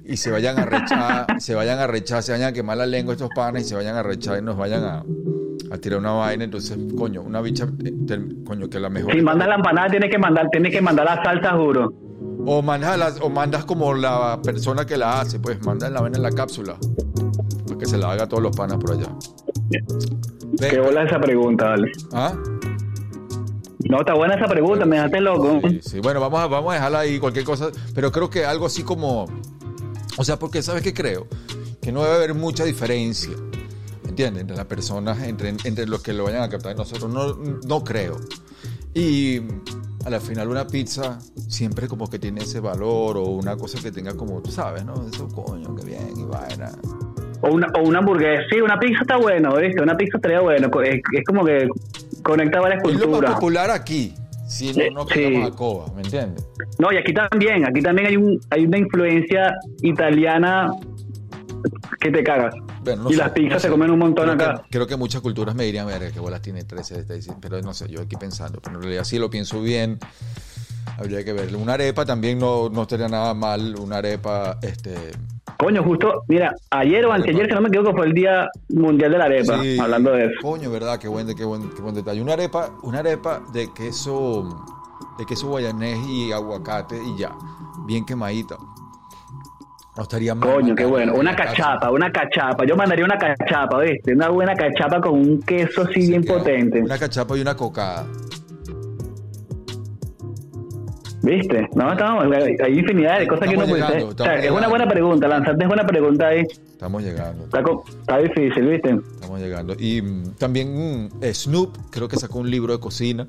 [0.05, 3.13] y se vayan a rechar, se vayan a rechar, se vayan a quemar la lengua
[3.13, 5.03] estos panes y se vayan a rechar y nos vayan a,
[5.71, 6.43] a tirar una vaina.
[6.43, 7.93] Entonces, coño, una bicha, eh,
[8.45, 9.13] coño, que la mejor.
[9.13, 12.08] Si manda la empanada, tiene que mandar, tiene que mandar la salsa, juro.
[12.45, 16.23] O mandas, o mandas como la persona que la hace, pues manda la vaina en
[16.23, 16.77] la cápsula.
[17.67, 19.07] Para que se la haga a todos los panas por allá.
[20.57, 21.91] Qué bola esa pregunta, dale.
[22.13, 22.33] ¿Ah?
[23.89, 25.61] No, está buena esa pregunta, me dejaste loco.
[25.81, 27.69] Sí, Bueno, vamos a, vamos a dejarla ahí, cualquier cosa.
[27.95, 29.25] Pero creo que algo así como.
[30.17, 31.27] O sea, porque ¿sabes qué creo?
[31.81, 33.31] Que no debe haber mucha diferencia.
[34.07, 34.41] ¿Entiendes?
[34.41, 36.75] Entre las personas, entre, entre los que lo vayan a captar.
[36.75, 38.17] Nosotros no, no creo.
[38.93, 39.41] Y
[40.05, 43.91] a la final una pizza siempre como que tiene ese valor o una cosa que
[43.91, 44.93] tenga como, tú sabes, ¿no?
[45.07, 46.71] Eso, coño, qué bien, y vaina.
[47.41, 49.81] O una, o una hamburguesa, sí, una pizza está bueno, ¿viste?
[49.81, 51.67] Una pizza estaría bueno, es, como que
[52.23, 53.07] conecta varias culturas.
[53.07, 54.13] Es lo más popular aquí,
[54.47, 55.35] si no, no sí.
[55.35, 56.47] a Coba, ¿me entiendes?
[56.77, 60.71] No, y aquí también, aquí también hay, un, hay una influencia italiana
[61.99, 62.55] que te cagas.
[63.09, 64.63] Y las pizzas se comen un montón acá.
[64.69, 67.05] creo que muchas culturas me dirían, ver, que bolas tiene 13,
[67.41, 69.99] pero no sé, yo aquí pensando, pero en realidad sí lo pienso bien.
[70.97, 71.59] Habría que verlo.
[71.59, 74.95] Una arepa también no, no estaría nada mal, una arepa, este...
[75.57, 79.17] Coño, justo, mira, ayer o anteayer, si no me equivoco, fue el Día Mundial de
[79.17, 80.33] la Arepa, hablando de eso.
[80.41, 82.21] Coño, verdad, qué buen, qué buen, qué buen detalle.
[82.21, 84.65] Una arepa, una arepa de queso,
[85.17, 87.35] de queso guayanés y aguacate y ya,
[87.85, 88.57] bien quemadita.
[89.99, 90.49] No estaría mal.
[90.49, 91.13] Coño, qué bueno.
[91.13, 92.65] Una cachapa, una cachapa.
[92.65, 94.13] Yo mandaría una cachapa, ¿viste?
[94.13, 96.79] Una buena cachapa con un queso así bien potente.
[96.79, 98.07] Una cachapa y una cocada.
[101.21, 101.67] ¿Viste?
[101.75, 104.03] No, estamos, hay infinidad de cosas que uno puede hacer.
[104.03, 106.45] O sea, es una buena pregunta, lanzarte es buena pregunta ahí.
[106.71, 107.43] Estamos llegando.
[107.43, 108.97] Está, difícil, ¿viste?
[109.15, 109.75] Estamos llegando.
[109.77, 113.27] Y mm, también mm, Snoop, creo que sacó un libro de cocina.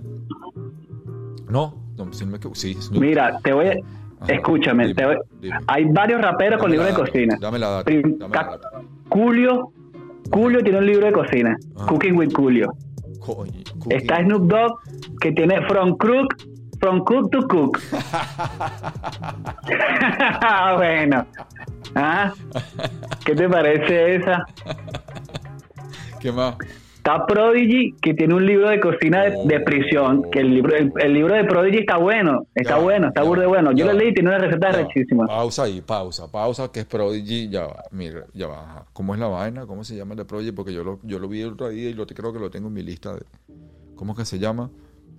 [1.49, 1.75] ¿No?
[1.97, 2.13] no
[2.53, 3.03] sí, Snoop.
[3.03, 3.75] Mira, te voy a
[4.29, 4.95] Escúchame,
[5.67, 7.37] hay varios raperos con libros de cocina.
[7.41, 7.91] Dame la data.
[9.09, 9.73] Julio,
[10.31, 11.57] Julio tiene un libro de cocina,
[11.87, 12.73] Cooking with Julio.
[13.89, 14.79] Está Snoop Dogg,
[15.21, 16.35] que tiene From Crook
[16.81, 17.79] From Cook to Cook.
[20.77, 21.27] bueno.
[21.95, 22.33] ¿Ah?
[23.25, 24.45] ¿Qué te parece esa?
[26.21, 26.57] ¿Qué más?
[27.01, 31.35] Está Prodigy, que tiene un libro de cocina de, prisión, que el libro el, libro
[31.35, 33.73] de Prodigy está bueno, está bueno, está burde bueno.
[33.73, 35.27] Yo lo leí y tiene una receta rechísima.
[35.27, 38.85] Pausa ahí, pausa, pausa, que es Prodigy, ya va, mira, ya va.
[38.93, 39.65] ¿Cómo es la vaina?
[39.65, 40.53] ¿Cómo se llama el de Prodigy?
[40.53, 42.69] Porque yo lo, yo lo vi el otro día y lo, creo que lo tengo
[42.69, 43.15] en mi lista.
[43.15, 43.23] De,
[43.95, 44.69] ¿Cómo es que se llama?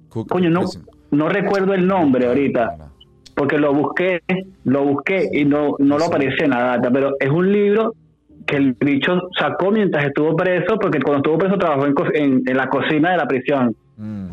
[0.09, 0.65] Coño, no,
[1.09, 2.91] no recuerdo el nombre ahorita,
[3.35, 4.21] porque lo busqué,
[4.65, 7.95] lo busqué y no, no lo aparece data, pero es un libro
[8.45, 12.67] que el bicho sacó mientras estuvo preso, porque cuando estuvo preso trabajó en, en, la
[12.67, 13.75] cocina de la prisión.
[13.97, 14.27] Mm.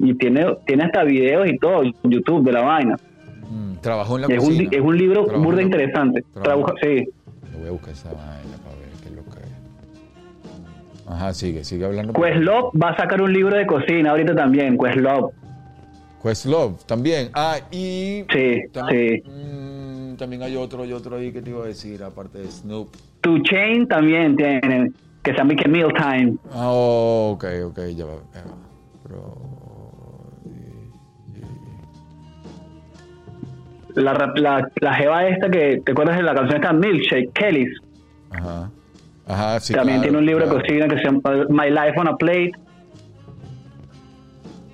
[0.00, 2.96] Y tiene, tiene hasta videos y todo en YouTube de la vaina.
[3.48, 4.68] Mm, trabajó en la es cocina.
[4.68, 6.24] Un, es un libro burda interesante.
[6.42, 7.08] Trabaja, sí.
[7.58, 11.06] voy a buscar esa vaina para ver qué es lo que es.
[11.06, 12.12] Ajá, sigue, sigue hablando.
[12.12, 15.32] Questlove va a sacar un libro de cocina ahorita también, Questlove.
[16.22, 17.28] Questlove también.
[17.34, 18.24] Ah, y...
[18.32, 19.22] Sí, sí.
[19.26, 22.88] Mm, también hay otro y otro ahí que te iba a decir, aparte de Snoop.
[23.20, 26.36] Tu Chain también tiene, que se llama que Mealtime.
[26.52, 28.12] Ah, oh, ok, ok, ya va.
[29.02, 29.54] Pero,
[33.94, 37.80] la, la, la jeva esta que te acuerdas de la canción esta Milkshake, Kelly's.
[38.30, 38.70] Ajá.
[39.26, 39.72] Ajá, sí.
[39.72, 42.52] También tiene un libro de cocina que se llama My Life on a Plate.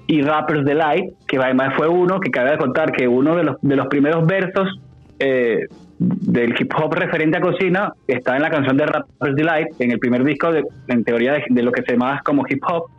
[0.06, 3.56] Y Rapper's Delight, que además fue uno que cabe de contar que uno de los,
[3.62, 4.80] de los primeros versos
[5.20, 5.66] eh,
[5.98, 9.98] del hip hop referente a cocina está en la canción de Rapper's Delight, en el
[9.98, 12.90] primer disco, de, en teoría de, lo que se llama como hip hop.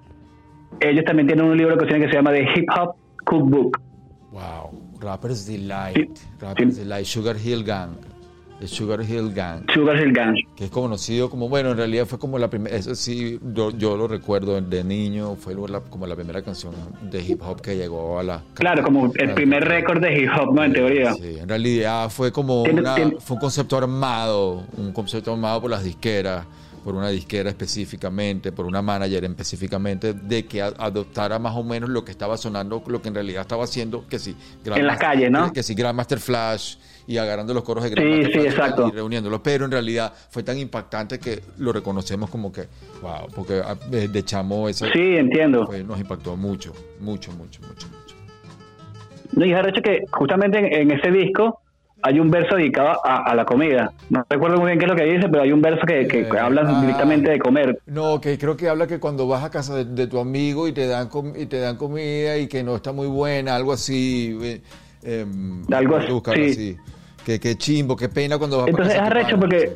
[0.79, 3.81] Ellos también tienen un libro de cocina que se llama The Hip Hop Cookbook.
[4.31, 8.10] Wow, Rapper's Delight, Rapper's Delight, Sugar Hill Gang.
[8.67, 9.63] Sugar Hill Gang.
[9.73, 10.35] Sugar Hill Gang.
[10.55, 14.07] Que es conocido como, bueno, en realidad fue como la primera, eso sí, yo, lo
[14.07, 15.55] recuerdo de niño, fue
[15.89, 18.41] como la primera canción de hip hop que llegó a la...
[18.53, 20.63] Claro, como el primer récord de hip hop, ¿no?
[20.63, 21.13] En teoría.
[21.13, 26.45] Sí, en realidad fue como fue un concepto armado, un concepto armado por las disqueras
[26.83, 32.03] por una disquera específicamente, por una manager específicamente, de que adoptara más o menos lo
[32.03, 35.51] que estaba sonando, lo que en realidad estaba haciendo, que sí, en la calle, ¿no?
[35.53, 36.75] Que, sí, Grandmaster Flash
[37.07, 38.87] y agarrando los coros de Grandmaster sí, exacto.
[38.87, 42.67] y reuniéndolos, pero en realidad fue tan impactante que lo reconocemos como que,
[43.01, 45.69] wow, porque ah, de chamo eso sí, entiendo.
[45.85, 48.15] nos impactó mucho, mucho, mucho, mucho, mucho.
[49.33, 51.61] No, y es que justamente en ese disco
[52.03, 53.91] hay un verso dedicado a, la comida.
[54.09, 56.21] No recuerdo muy bien qué es lo que dice, pero hay un verso que, que,
[56.21, 56.81] eh, habla ah.
[56.81, 57.79] directamente de comer.
[57.85, 60.87] No, que creo que habla que cuando vas a casa de, tu amigo y te
[60.87, 64.61] dan y te dan comida y que no está muy buena, algo así.
[65.03, 65.25] Eh,
[65.71, 66.77] algo así.
[67.25, 69.75] Que, que chimbo, qué pena cuando vas Entonces es arrecho porque...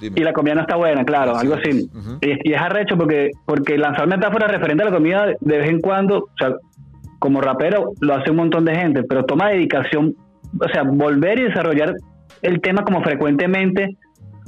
[0.00, 1.88] Y la comida no está buena, claro, algo así.
[2.20, 6.18] y, es arrecho porque, porque lanzar metáforas referentes a la comida de vez en cuando,
[6.18, 6.52] o sea,
[7.18, 10.14] como rapero lo hace un montón de gente, pero toma dedicación
[10.60, 11.94] o sea, volver y desarrollar
[12.42, 13.96] el tema como frecuentemente,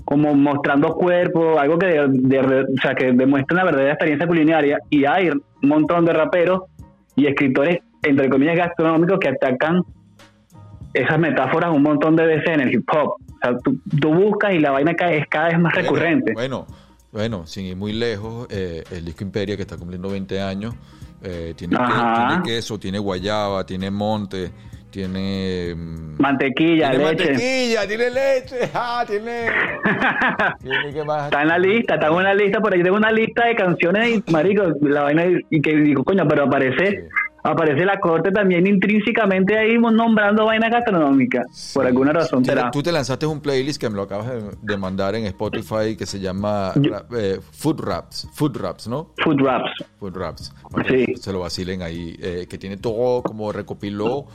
[0.04, 4.78] como mostrando cuerpo, algo que, de, o sea, que demuestra una verdadera experiencia culinaria.
[4.90, 6.62] Y hay un montón de raperos
[7.16, 9.82] y escritores, entre comillas, gastronómicos que atacan
[10.94, 13.08] esas metáforas un montón de veces en el hip hop.
[13.08, 16.32] O sea, tú, buscas y la vaina es cada vez más recurrente.
[16.32, 16.66] Bueno,
[17.12, 20.74] bueno, sin ir muy lejos, eh, el disco Imperia, que está cumpliendo 20 años,
[21.22, 24.50] eh, tiene, tiene, queso, tiene guayaba, tiene monte,
[24.90, 27.24] tiene mm, mantequilla, tiene leche.
[27.30, 29.46] Mantequilla, tiene leche, ah, tiene.
[31.24, 34.08] Está en la lista, está en una lista, por ahí tengo una lista de canciones
[34.08, 37.08] y marico, la vaina y que digo, coño, pero aparece
[37.46, 43.26] aparece la corte también intrínsecamente ahí nombrando vaina gastronómica, por alguna razón Tú te lanzaste
[43.26, 44.28] un playlist que me lo acabas
[44.60, 46.72] de mandar en Spotify que se llama
[47.16, 49.12] eh, Food Raps, Food Raps, ¿no?
[49.22, 49.84] Food Raps.
[49.98, 50.54] Food Raps.
[50.88, 51.14] sí.
[51.16, 54.26] Se lo vacilen ahí, eh, que tiene todo como recopiló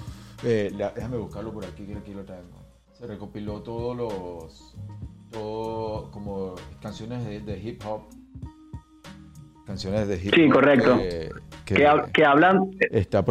[0.43, 2.65] eh, déjame buscarlo por aquí, que aquí lo tengo.
[2.93, 4.75] Se recopiló todos los.
[5.31, 8.01] Todo, como canciones de, hip hop.
[9.71, 10.35] Canciones de hip hop.
[10.35, 10.99] Sí, correcto.
[11.63, 12.71] Que, hablan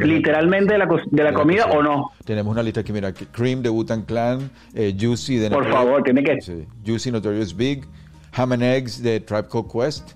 [0.00, 2.12] literalmente de la, de la comida o no.
[2.24, 5.50] Tenemos una lista aquí, mira: Cream de Wutan Clan, eh, Juicy de.
[5.50, 6.38] Por favor, tiene que.
[6.86, 7.84] Juicy Notorious Big,
[8.32, 10.12] Ham and Eggs de Tribe Called Quest,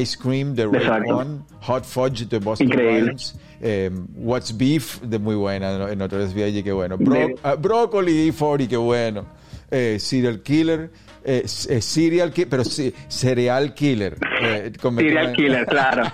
[0.00, 5.34] Ice Cream de Red One, Hot Fudge de Boston Rhymes, eh, What's Beef de muy
[5.34, 9.26] buena, en otras allí qué bueno, Bro uh, Broccoli 40 qué bueno,
[9.70, 10.90] eh, Serial Killer,
[11.26, 14.16] eh, eh Serial Killer, pero sí, Cereal Killer.
[14.42, 16.04] Eh, serial Killer, claro.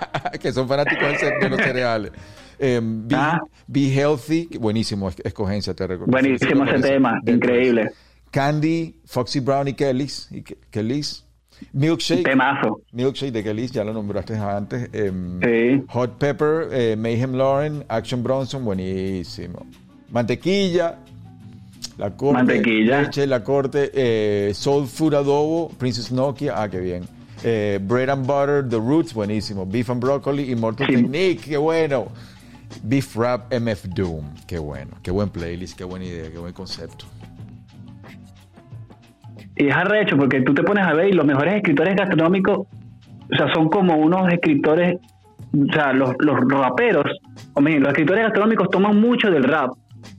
[0.41, 2.11] que son fanáticos de los cereales.
[2.59, 3.39] Be, ah.
[3.67, 6.11] Be, Healthy, buenísimo, escogencia, te recuerdo.
[6.11, 7.91] Buenísimo ese tema, increíble.
[8.31, 11.23] Candy, Foxy Brown y Kellys, y Kellys
[11.71, 12.23] Milkshake.
[12.23, 12.81] Temazo.
[12.91, 14.89] Milkshake de Kelis, ya lo nombraste antes.
[14.93, 19.65] Em, Hot Pepper, eh, Mayhem Lauren, Action Bronson, buenísimo.
[20.11, 20.99] Mantequilla,
[21.97, 22.33] la corte.
[22.33, 23.01] Mantequilla.
[23.01, 23.91] Leche, la corte.
[23.93, 27.03] Eh, Soul Food Adobo, Princess Nokia, ah, qué bien.
[27.43, 29.65] Eh, bread and Butter, The Roots, buenísimo.
[29.65, 32.07] Beef and Broccoli, Immortal Technique, qué bueno.
[32.83, 34.91] Beef Rap MF Doom, qué bueno.
[35.03, 37.05] Qué buen playlist, qué buena idea, qué buen concepto.
[39.55, 43.35] Y es arrecho porque tú te pones a ver y los mejores escritores gastronómicos, o
[43.37, 44.97] sea, son como unos escritores,
[45.53, 47.05] o sea, los, los raperos,
[47.53, 49.71] o los escritores gastronómicos toman mucho del rap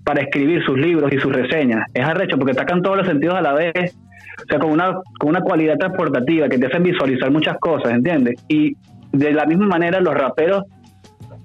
[0.04, 1.86] para escribir sus libros y sus reseñas.
[1.92, 3.96] Es arrecho porque atacan todos los sentidos a la vez,
[4.42, 8.34] o sea, con una, con una cualidad transportativa que te hacen visualizar muchas cosas, ¿entiendes?
[8.48, 8.76] Y
[9.12, 10.64] de la misma manera los raperos,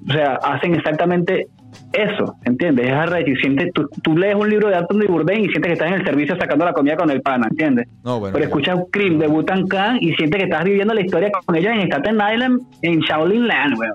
[0.08, 1.48] o sea, hacen exactamente
[1.94, 2.88] eso, ¿entiendes?
[2.88, 5.90] Es arrecho y sientes, tú, lees un libro de Anthony Bourdain y sientes que estás
[5.90, 7.88] en el servicio sacando la comida con el pana, ¿entiendes?
[8.04, 11.02] No, bueno, Pero escuchas un Cream de Butan Khan y sientes que estás viviendo la
[11.02, 13.94] historia con ellos en Staten Island, en Shaolin Land, weón.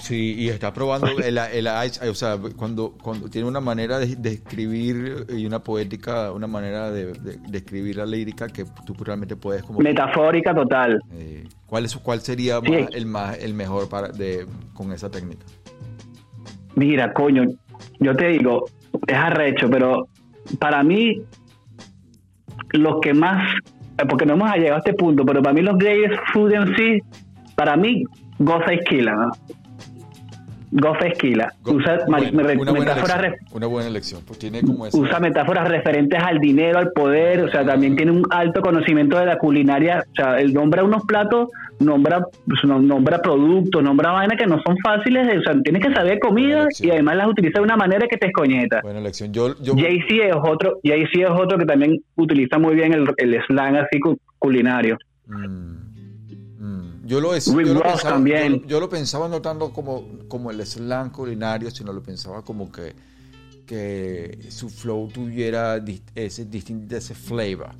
[0.00, 1.66] Sí, y está probando el, el,
[2.08, 7.12] o sea, cuando, cuando tiene una manera de, escribir y una poética, una manera de,
[7.52, 9.80] escribir la lírica que tú realmente puedes como...
[9.80, 11.00] Metafórica total.
[11.12, 12.60] Eh, ¿cuál, es, ¿Cuál sería
[12.92, 15.44] el, más, el mejor para, de, con esa técnica?
[16.76, 17.44] Mira, coño,
[17.98, 18.66] yo te digo,
[19.06, 20.08] es arrecho, pero
[20.60, 21.20] para mí,
[22.70, 23.52] los que más,
[24.08, 27.02] porque no hemos llegado a este punto, pero para mí los greatest food en sí,
[27.56, 28.04] para mí,
[28.38, 29.57] goza esquila, ¿no?
[30.70, 31.52] Goza esquila.
[31.64, 37.44] usa metáforas una buena elección, pues tiene como Usa metáforas referentes al dinero, al poder,
[37.44, 41.04] o sea, también tiene un alto conocimiento de la culinaria, o sea, él nombra unos
[41.04, 41.48] platos
[41.80, 46.18] nombra, pues, nombra productos, nombra vainas que no son fáciles, o sea, tienes que saber
[46.18, 48.80] comida y además las utiliza de una manera que te escoñeta.
[48.82, 49.32] Buena elección.
[49.32, 54.00] Yo, Jay-Z es otro, es otro que también utiliza muy bien el, el slang así
[54.38, 54.98] culinario.
[55.26, 55.87] Mm.
[57.08, 58.62] Yo lo, yo, lo pensaba, también.
[58.66, 62.94] Yo, lo pensaba no tanto como, como el slang culinario, sino lo pensaba como que,
[63.66, 65.82] que su flow tuviera
[66.14, 67.70] ese distinto ese flavor.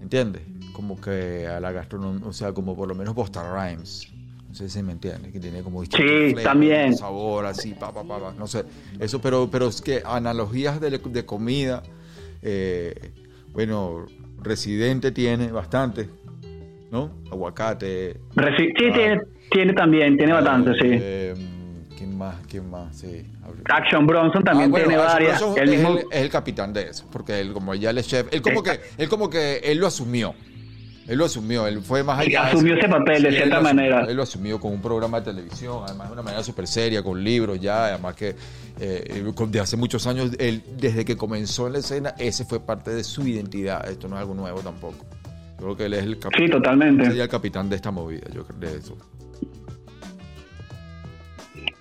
[0.00, 0.42] ¿Entiendes?
[0.80, 4.08] como que a la gastronomía, o sea, como por lo menos Boston Rhymes.
[4.48, 6.96] No sé si me entiendes, que tiene como sí, también.
[6.96, 8.64] sabor así, pa, pa, pa, no sé.
[8.98, 11.82] Eso, pero, pero es que analogías de, de comida,
[12.40, 13.12] eh,
[13.52, 14.06] bueno,
[14.42, 16.08] Residente tiene bastante,
[16.90, 17.10] ¿no?
[17.30, 18.20] Aguacate.
[18.56, 20.88] sí, tiene, tiene también, tiene bastante, sí.
[20.90, 21.34] Eh,
[21.96, 22.36] ¿Quién más?
[22.48, 22.96] ¿Quién más?
[22.96, 23.26] Sí.
[23.68, 25.42] Action Bronson también ah, tiene varias.
[25.42, 28.62] es, el, es, el, capitán de eso, porque él como ya le chef, él como
[28.62, 30.34] que él como que él lo asumió.
[31.06, 32.44] Él lo asumió, él fue más allá.
[32.44, 34.04] asumió ese papel de cierta manera.
[34.08, 37.22] él lo asumió con un programa de televisión, además de una manera súper seria, con
[37.22, 38.36] libros ya, además que
[38.78, 42.92] eh, de hace muchos años, él, desde que comenzó en la escena, ese fue parte
[42.92, 43.88] de su identidad.
[43.90, 45.04] Esto no es algo nuevo tampoco.
[45.60, 46.46] Creo que él es el capitán.
[46.46, 47.04] Sí, totalmente.
[47.04, 48.96] Sería el capitán de esta movida, yo creo de eso.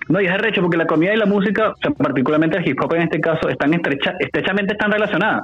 [0.09, 3.03] No, y es arrecho porque la comida y la música, particularmente el hip hop en
[3.03, 5.43] este caso, están estrecha, estrechamente están relacionadas.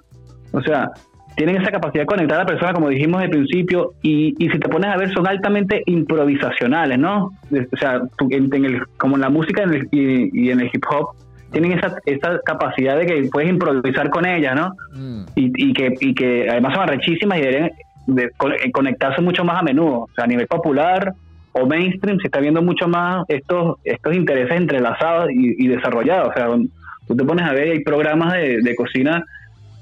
[0.52, 0.90] O sea,
[1.36, 4.58] tienen esa capacidad de conectar a la persona, como dijimos al principio, y, y si
[4.58, 7.32] te pones a ver, son altamente improvisacionales, ¿no?
[7.52, 11.16] O sea, en, el, como en la música y, en el hip hop,
[11.52, 14.76] tienen esa, esa capacidad de que puedes improvisar con ellas, ¿no?
[14.94, 15.26] Mm.
[15.36, 17.72] Y, y, que, y que además son arrechísimas y deberían
[18.08, 18.32] de
[18.72, 21.14] conectarse mucho más a menudo, o sea, a nivel popular
[21.54, 26.48] o mainstream se está viendo mucho más estos estos intereses entrelazados y, desarrollados, o sea,
[27.08, 29.24] tú te pones a ver, hay programas de, de cocina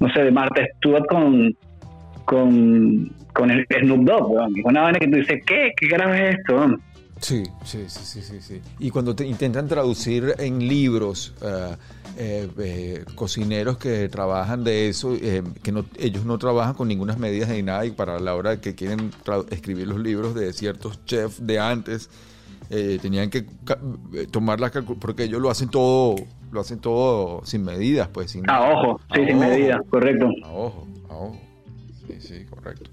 [0.04, 1.56] no sé, de Marta Stewart con,
[2.26, 4.32] con, el Snoop Dogg,
[4.66, 5.72] una vaina que tú dices, ¿qué?
[5.78, 6.78] ¿Qué grave es esto?
[7.24, 11.76] Sí, sí, sí, sí, sí, Y cuando te intentan traducir en libros eh,
[12.18, 15.14] eh, eh, cocineros que trabajan de eso,
[15.64, 18.76] que no, ellos no trabajan con ninguna medidas ni nada, y para la hora que
[18.76, 19.12] quieren
[19.52, 22.10] escribir los libros de ciertos chefs de antes,
[23.02, 23.46] tenían que
[24.30, 26.16] tomar las porque ellos lo hacen todo
[26.52, 28.32] lo hacen todo sin medidas, pues.
[28.32, 30.28] Sin, a ojo, sí, sin medidas, correcto.
[30.44, 31.42] A ojo, a ojo.
[32.06, 32.90] Sí, sí, correcto.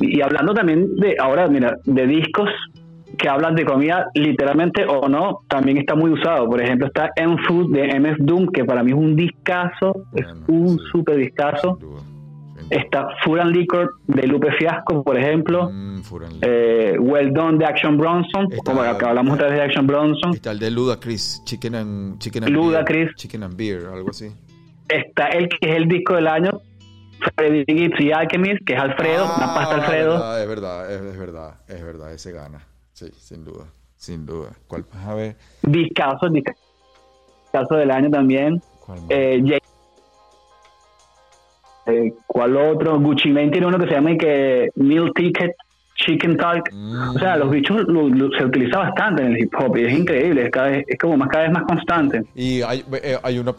[0.00, 2.50] Y hablando también de, ahora, mira, de discos
[3.16, 6.48] que hablan de comida literalmente o no, también está muy usado.
[6.48, 10.78] Por ejemplo, está M-Food de MS Doom, que para mí es un discazo, es un
[10.92, 11.78] super discazo.
[12.70, 15.70] Está Food and Liquor de Lupe Fiasco, por ejemplo.
[15.70, 16.02] Mm,
[16.42, 20.34] eh, well Done de Action Bronson, como acá hablamos otra vez de Action Bronson.
[20.34, 23.14] Está el de Ludacris, Chicken and, chicken and Beer.
[23.14, 24.26] Chicken and Beer, algo así.
[24.88, 26.60] Está el que es el disco del año,
[27.36, 30.38] Freddy Gibbs y Alchemist, que es Alfredo, ah, una pasta Alfredo.
[30.38, 32.67] Es verdad, es verdad, es verdad, es verdad, ese gana.
[32.98, 34.50] Sí, sin duda, sin duda.
[34.66, 35.36] ¿Cuál vas a ver?
[35.62, 38.60] Discaso, discaso del año también.
[39.08, 39.60] Eh,
[41.86, 42.98] eh, ¿cuál otro?
[42.98, 45.54] Gucci Mane tiene uno que se llama que Meal Ticket
[45.94, 46.70] Chicken Talk.
[47.14, 47.86] O sea, los bichos
[48.36, 51.16] se utiliza bastante en el hip hop y es increíble, es, cada vez, es como
[51.16, 52.24] más cada vez más constante.
[52.34, 53.54] Y hay, eh, hay una,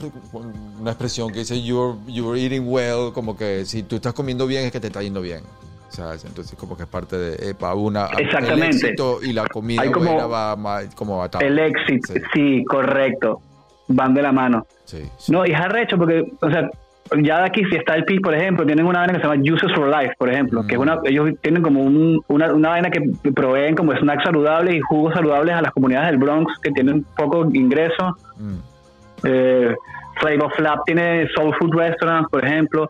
[0.82, 4.66] una expresión que dice you're, you're eating well, como que si tú estás comiendo bien
[4.66, 5.44] es que te está yendo bien.
[5.90, 8.68] O sea, entonces como que es parte de epa, una Exactamente.
[8.68, 12.64] el éxito y la comida buena va como va El éxito, sí.
[12.66, 13.42] correcto.
[13.88, 14.68] Van de la mano.
[14.86, 16.70] Sí, No, y es arrecho porque, o sea,
[17.18, 19.42] ya de aquí, si está el PIS, por ejemplo, tienen una vaina que se llama
[19.44, 23.02] Juices for Life, por ejemplo, que es una, ellos tienen como una, una vaina que
[23.32, 27.50] proveen como snacks saludables y jugos saludables a las comunidades del Bronx que tienen poco
[27.52, 28.16] ingreso.
[28.38, 28.58] Mm.
[29.24, 29.76] Eh,
[30.20, 32.88] Flavor Flap tiene Soul Food Restaurants, por ejemplo.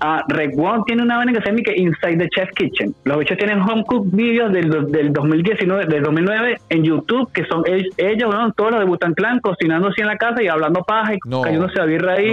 [0.00, 2.94] Ah, Red One tiene una vaina que se llama Inside the Chef Kitchen.
[3.04, 7.62] Los bichos tienen home cook videos del, del 2019, del 2009 en YouTube, que son
[7.66, 11.14] ellos, ellos todos los de Butan Clan, cocinando así en la casa y hablando paja
[11.14, 12.32] y cayéndose a birra ahí.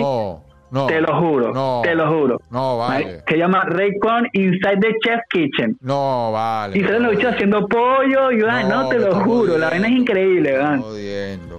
[0.71, 2.41] No, te lo juro, no, te lo juro.
[2.49, 3.21] No, vale.
[3.27, 5.77] Se llama Raycon Inside the Chef Kitchen.
[5.79, 6.77] No, vale.
[6.77, 9.93] Y se lo bichos haciendo pollo y no, no te lo juro, la vaina es
[9.93, 10.79] increíble, ¿verdad?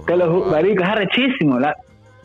[0.05, 1.57] Te lo juro, marico, es arrechísimo.
[1.57, 1.75] La,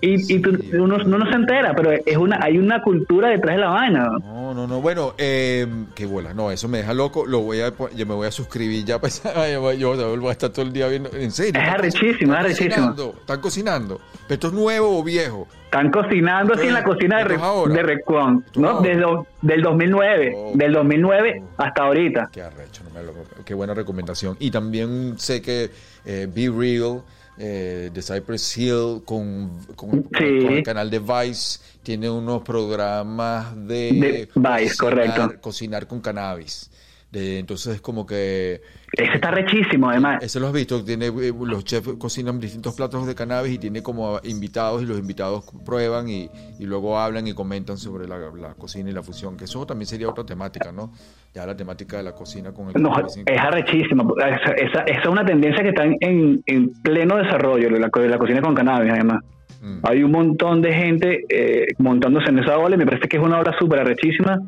[0.04, 3.60] y, y tú, uno, no se entera, pero es una hay una cultura detrás de
[3.60, 4.10] la vaina.
[4.18, 4.80] No, no, no.
[4.80, 6.34] Bueno, eh, qué bola.
[6.34, 7.24] No, eso me deja loco.
[7.24, 8.98] Lo voy a, yo me voy a suscribir ya.
[9.02, 11.08] Pues, yo, yo voy a estar todo el día viendo.
[11.12, 11.60] En serio.
[11.60, 12.94] Es arrechísimo, es arrechísimo.
[13.20, 14.00] Están cocinando.
[14.26, 15.46] ¿Pero esto es nuevo o viejo?
[15.64, 17.36] Están cocinando así en la cocina de,
[17.72, 18.80] de Recon, ¿no?
[18.80, 19.04] Desde
[19.40, 20.36] del 2009.
[20.54, 22.28] del 2009 hasta ahorita.
[22.32, 22.82] Qué arrecho.
[22.84, 23.12] No me lo,
[23.44, 24.36] qué buena recomendación.
[24.40, 25.70] Y también sé que
[26.04, 27.02] eh, Be Real
[27.38, 34.76] eh, de Cypress Hill con, con, el canal de Vice tiene unos programas de, Vice,
[34.76, 35.40] correcto.
[35.40, 36.70] cocinar con cannabis.
[37.12, 38.60] Entonces es como que
[38.92, 40.22] ese está rechísimo, además.
[40.22, 43.82] Ese lo has visto, tiene, eh, los chefs cocinan distintos platos de cannabis y tiene
[43.82, 46.28] como invitados y los invitados prueban y,
[46.60, 50.24] luego hablan y comentan sobre la, cocina y la fusión, que eso también sería otra
[50.24, 50.92] temática, ¿no?
[51.34, 52.82] Ya la temática de la cocina con el...
[52.82, 54.14] No, es arrechísimo.
[54.18, 56.42] Esa, es una tendencia que está en,
[56.82, 59.24] pleno desarrollo, la, la cocina con cannabis, además.
[59.62, 59.78] Mm.
[59.84, 63.22] Hay un montón de gente eh, montándose en esa ola y me parece que es
[63.22, 64.38] una obra súper arrechísima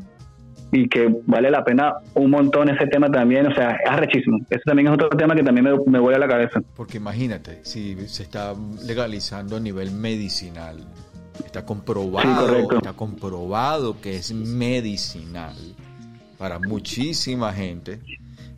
[0.75, 4.39] y que vale la pena un montón ese tema también, o sea, es arrechísimo.
[4.51, 6.61] Ese también es otro tema que también me, me vuela a la cabeza.
[6.75, 10.79] Porque imagínate, si se está legalizando a nivel medicinal,
[11.47, 15.55] está comprobado, está comprobado que es medicinal
[16.39, 18.01] para muchísima gente.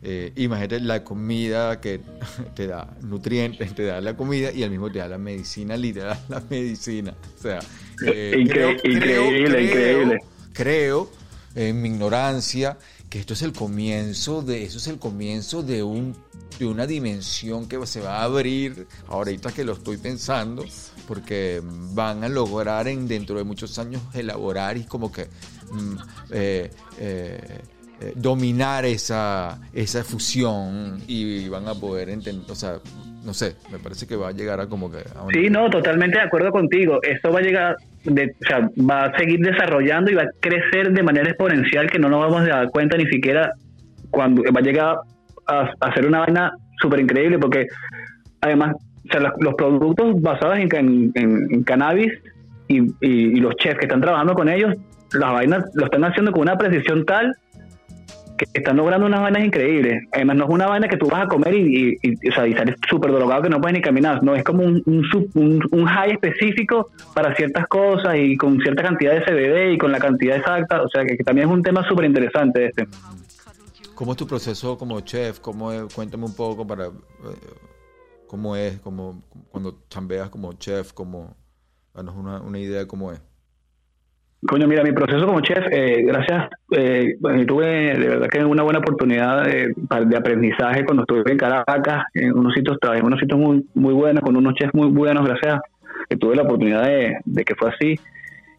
[0.01, 2.01] Eh, imagínate la comida que
[2.55, 6.17] te da nutrientes, te da la comida y al mismo te da la medicina, literal,
[6.29, 7.13] la medicina.
[7.37, 7.59] O sea,
[8.07, 10.17] eh, increíble, increíble.
[10.51, 11.11] Creo
[11.57, 12.77] en mi ignorancia,
[13.09, 16.15] que esto es el comienzo de, eso es el comienzo de un
[16.59, 20.65] de una dimensión que se va a abrir ahorita que lo estoy pensando,
[21.07, 25.25] porque van a lograr en dentro de muchos años elaborar y como que
[25.71, 25.95] mm,
[26.31, 27.59] eh, eh,
[27.99, 32.79] eh, dominar esa, esa fusión y van a poder entender, o sea,
[33.23, 34.99] no sé, me parece que va a llegar a como que...
[35.33, 36.99] Sí, no, totalmente de acuerdo contigo.
[37.03, 37.75] Esto va a llegar,
[38.07, 41.99] de, o sea, va a seguir desarrollando y va a crecer de manera exponencial que
[41.99, 43.51] no nos vamos a dar cuenta ni siquiera
[44.09, 44.97] cuando va a llegar
[45.47, 47.67] a, a ser una vaina súper increíble porque
[48.41, 48.75] además,
[49.39, 52.11] los, productos basados en, en, cannabis
[52.67, 54.75] y, y, los chefs que están trabajando con ellos,
[55.13, 57.33] las vainas lo están haciendo con una precisión tal
[58.37, 60.03] que están logrando unas vainas increíbles.
[60.11, 62.53] Además, no es una vaina que tú vas a comer y, y, o sea, y
[62.53, 64.23] sales súper drogado que no puedes ni caminar.
[64.23, 69.21] No, es como un, un, high específico para ciertas cosas y con cierta cantidad de
[69.21, 70.81] CBD y con la cantidad exacta.
[70.81, 72.87] O sea, que, también es un tema súper interesante este.
[73.95, 75.39] ¿Cómo es tu proceso como chef?
[75.39, 76.85] ¿Cómo Cuéntame un poco para...
[76.85, 76.91] Eh,
[78.27, 78.79] ¿Cómo es?
[78.79, 81.35] Como, cuando chambeas como chef, como...
[81.93, 83.19] Danos una, una idea de cómo es.
[84.47, 88.79] Coño, mira, mi proceso como chef, eh, gracias, eh, tuve de verdad que una buena
[88.79, 89.73] oportunidad de,
[90.15, 94.37] aprendizaje cuando estuve en Caracas, en unos sitios, en unos sitios muy, muy buenos, con
[94.37, 95.59] unos chefs muy buenos, gracias
[96.09, 97.99] que tuve la oportunidad de, que fue así.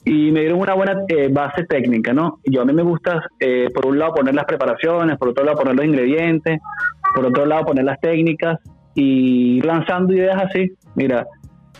[0.04, 2.38] Y me dieron una buena eh, base técnica, ¿no?
[2.44, 5.58] Yo a mí me gusta, eh, por un lado, poner las preparaciones, por otro lado,
[5.58, 6.60] poner los ingredientes,
[7.14, 8.58] por otro lado, poner las técnicas
[8.94, 10.72] y lanzando ideas así.
[10.94, 11.26] Mira,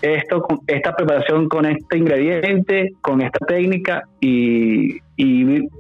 [0.03, 5.01] esto, esta preparación con este ingrediente, con esta técnica y,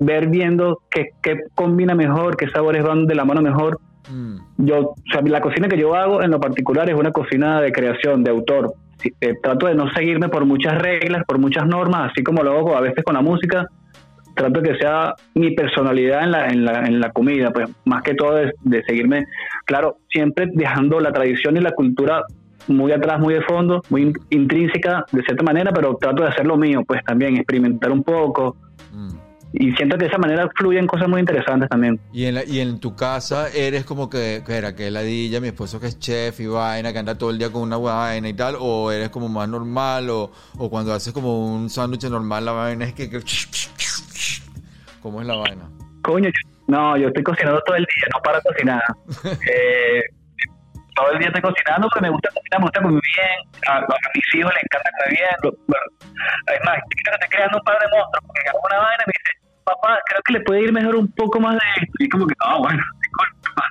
[0.00, 1.10] ver viendo qué,
[1.54, 3.78] combina mejor, qué sabores van de la mano mejor.
[4.10, 4.38] Mm.
[4.58, 8.30] Yo, la cocina que yo hago en lo particular es una cocina de creación, de
[8.30, 8.74] autor.
[9.20, 12.76] Eh, trato de no seguirme por muchas reglas, por muchas normas, así como lo hago
[12.76, 13.66] a veces con la música.
[14.34, 18.02] Trato de que sea mi personalidad en la, en la, en la comida, pues más
[18.02, 19.26] que todo de, de seguirme,
[19.64, 22.22] claro, siempre dejando la tradición y la cultura
[22.68, 26.56] muy atrás, muy de fondo, muy intrínseca de cierta manera, pero trato de hacer lo
[26.56, 28.56] mío, pues también experimentar un poco.
[28.92, 29.10] Mm.
[29.52, 31.98] y siento que de esa manera fluyen cosas muy interesantes también.
[32.12, 35.80] Y en, y en tu casa eres como que, que era que ladilla, mi esposo
[35.80, 38.56] que es chef y vaina, que anda todo el día con una vaina y tal,
[38.58, 42.84] o eres como más normal, o, o cuando haces como un sándwich normal, la vaina
[42.84, 43.10] es que,
[45.02, 45.70] ¿Cómo es la vaina?
[46.02, 46.30] Coño,
[46.66, 48.82] no, yo estoy cocinando todo el día, no para cocinar.
[49.24, 50.02] eh,
[50.98, 53.36] todo el día estoy cocinando porque me gusta cocinar, me gusta comer bien.
[53.68, 53.74] A,
[54.14, 55.36] mis hijos les encanta comer bien.
[55.38, 59.06] Es más, creo que estoy creando un par de monstruos porque hago una vaina y
[59.06, 59.32] me dice,
[59.64, 61.96] papá, creo que le puede ir mejor un poco más de esto.
[62.00, 63.64] Y como que, no, bueno, disculpa.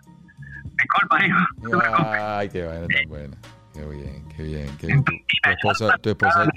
[0.80, 1.39] Disculpa, hijo.
[2.39, 3.38] Ay, qué vaina tan buena.
[3.73, 4.78] Qué bien, qué bien.
[4.78, 5.03] Qué bien.
[5.03, 6.47] Tu, tu esposa, tu esposa,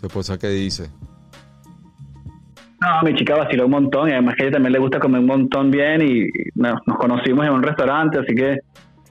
[0.00, 0.90] tu esposa, ¿qué dice?
[2.80, 5.20] No, mi chica vaciló un montón y además que a ella también le gusta comer
[5.20, 8.58] un montón bien y nos conocimos en un restaurante, así que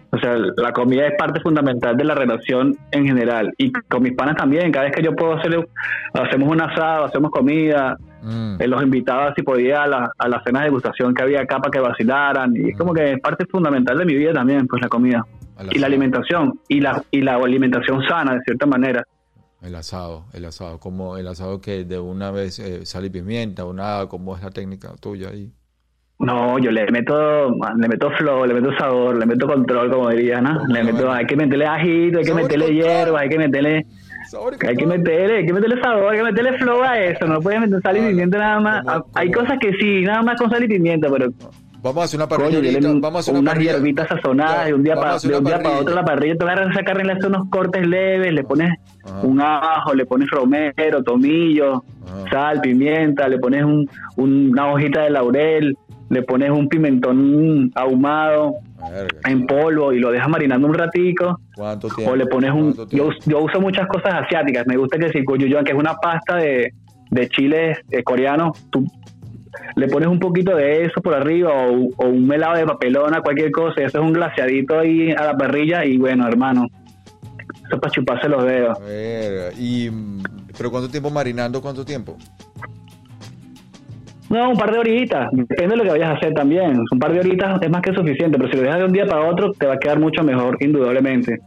[0.09, 3.53] o sea, la comida es parte fundamental de la relación en general.
[3.57, 5.67] Y con mis panas también, cada vez que yo puedo hacer,
[6.13, 8.55] hacemos un asado, hacemos comida, mm.
[8.59, 11.59] eh, los invitaba si podía a la, a la cena de degustación que había acá
[11.59, 12.55] para que vacilaran.
[12.55, 15.25] Y es como que es parte fundamental de mi vida también, pues la comida.
[15.71, 19.03] y la alimentación, y la, y la alimentación sana, de cierta manera.
[19.61, 23.73] El asado, el asado, como el asado que de una vez eh, sale pimienta o
[23.73, 25.51] nada, ¿cómo es la técnica tuya ahí?
[26.19, 30.41] No, yo le meto, le meto flow, le meto sabor, le meto control, como diría,
[30.41, 30.65] ¿no?
[30.67, 33.85] Le meto, hay que meterle ajito, hay que meterle hierba, hay que meterle,
[34.67, 37.59] hay que meterle, hay que meterle sabor, hay que meterle flow a eso, no puedes
[37.59, 38.85] meter sal y pimienta nada más.
[39.13, 41.29] Hay cosas que sí, nada más con sal y pimienta, pero
[41.83, 44.95] Vamos a hacer una parrilla vamos a hacer una unas hierbitas sazonadas, de un día
[44.95, 47.49] para de un día para otro la parrilla, te agarras esa carne, le haces unos
[47.49, 48.71] cortes leves, le pones
[49.21, 51.83] un ajo, le pones romero, tomillo,
[52.31, 55.77] sal, pimienta, le pones un, una hojita de laurel,
[56.09, 58.55] le pones un pimentón ahumado
[59.25, 61.39] en polvo y lo dejas marinando un ratico.
[61.55, 62.13] ¿Cuánto tiempo?
[62.13, 62.73] O le pones un...
[62.89, 64.65] Yo, yo, uso muchas cosas asiáticas.
[64.67, 66.73] Me gusta que si gochujang, que es una pasta de,
[67.11, 68.85] de chiles eh, coreanos, tú
[69.75, 73.81] le pones un poquito de eso por arriba o, un melado de papelona, cualquier cosa,
[73.81, 76.67] y haces un glaciadito ahí a la parrilla y bueno, hermano,
[77.65, 78.77] eso es para chuparse los dedos.
[79.57, 79.89] y,
[80.57, 81.61] ¿Pero cuánto tiempo marinando?
[81.61, 82.17] ¿Cuánto tiempo?
[84.29, 86.77] No, un par de horitas, depende de lo que vayas a hacer también.
[86.91, 89.05] Un par de horitas es más que suficiente, pero si lo dejas de un día
[89.05, 91.39] para otro, te va a quedar mucho mejor, indudablemente.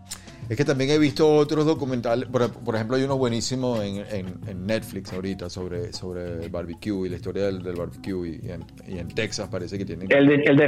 [0.49, 5.13] Es que también he visto otros documentales, por, ejemplo hay uno buenísimo en, en, Netflix
[5.13, 8.51] ahorita sobre, sobre el barbecue y la historia del, barbecue y,
[8.99, 10.11] en, Texas parece que tienen...
[10.11, 10.65] El de, el de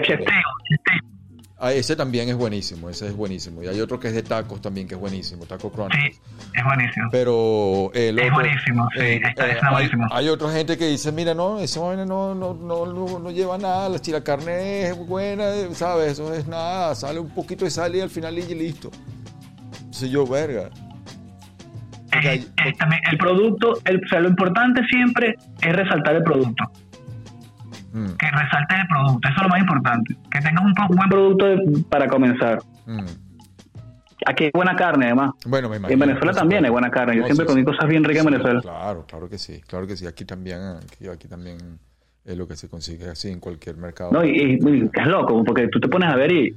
[1.64, 3.62] Ah, ese también es buenísimo, ese es buenísimo.
[3.62, 6.16] Y hay otro que es de tacos también que es buenísimo, Taco Chronicles.
[6.16, 6.20] Sí,
[6.54, 7.08] es buenísimo.
[7.12, 10.08] Pero el otro, es buenísimo, sí, eh, eh, buenísimo.
[10.10, 14.00] Hay, otra gente que dice, mira, no, vaina no, no, no, no, lleva nada, la,
[14.04, 16.14] la carne es buena, ¿sabes?
[16.14, 18.90] Eso es nada, sale un poquito de sal y al final y listo
[19.92, 20.68] soy yo, verga.
[22.12, 26.64] El producto, el, o sea, lo importante siempre es resaltar el producto.
[27.92, 28.16] Mm.
[28.18, 30.16] Que resalte el producto, eso es lo más importante.
[30.30, 31.46] Que tengas un, buen producto
[31.88, 32.60] para comenzar.
[32.86, 33.06] Mm.
[34.26, 35.32] Aquí hay buena carne, además.
[35.46, 35.94] Bueno, me imagino.
[35.94, 37.16] En Venezuela también hay buena carne.
[37.16, 38.60] Yo siempre comí cosas bien ricas en Venezuela.
[38.60, 39.60] Claro, claro que sí.
[39.66, 40.06] Claro que sí.
[40.06, 40.60] Aquí también,
[41.12, 41.58] aquí, también
[42.24, 44.12] es lo que se consigue así en cualquier mercado.
[44.12, 46.54] No, y, y es loco, porque tú te pones a ver y.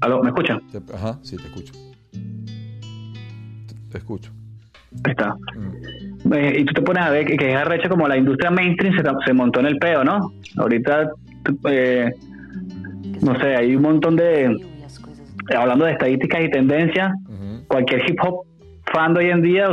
[0.00, 0.22] ¿Aló?
[0.22, 0.60] ¿Me escuchan?
[0.92, 1.72] Ajá, sí, te escucho.
[3.90, 4.32] Te, escucho.
[5.04, 5.34] Ahí está.
[5.56, 5.72] Mm.
[6.32, 8.94] Eh, y tú te pones a ver que, es arrecha como la industria mainstream
[9.24, 10.32] se, montó en el peo, ¿no?
[10.56, 11.10] Ahorita,
[11.68, 12.12] eh,
[13.22, 14.56] no sé, hay un montón de...
[15.54, 17.12] Hablando de estadísticas y tendencias,
[17.68, 18.46] cualquier hip hop
[18.92, 19.68] fan de hoy en día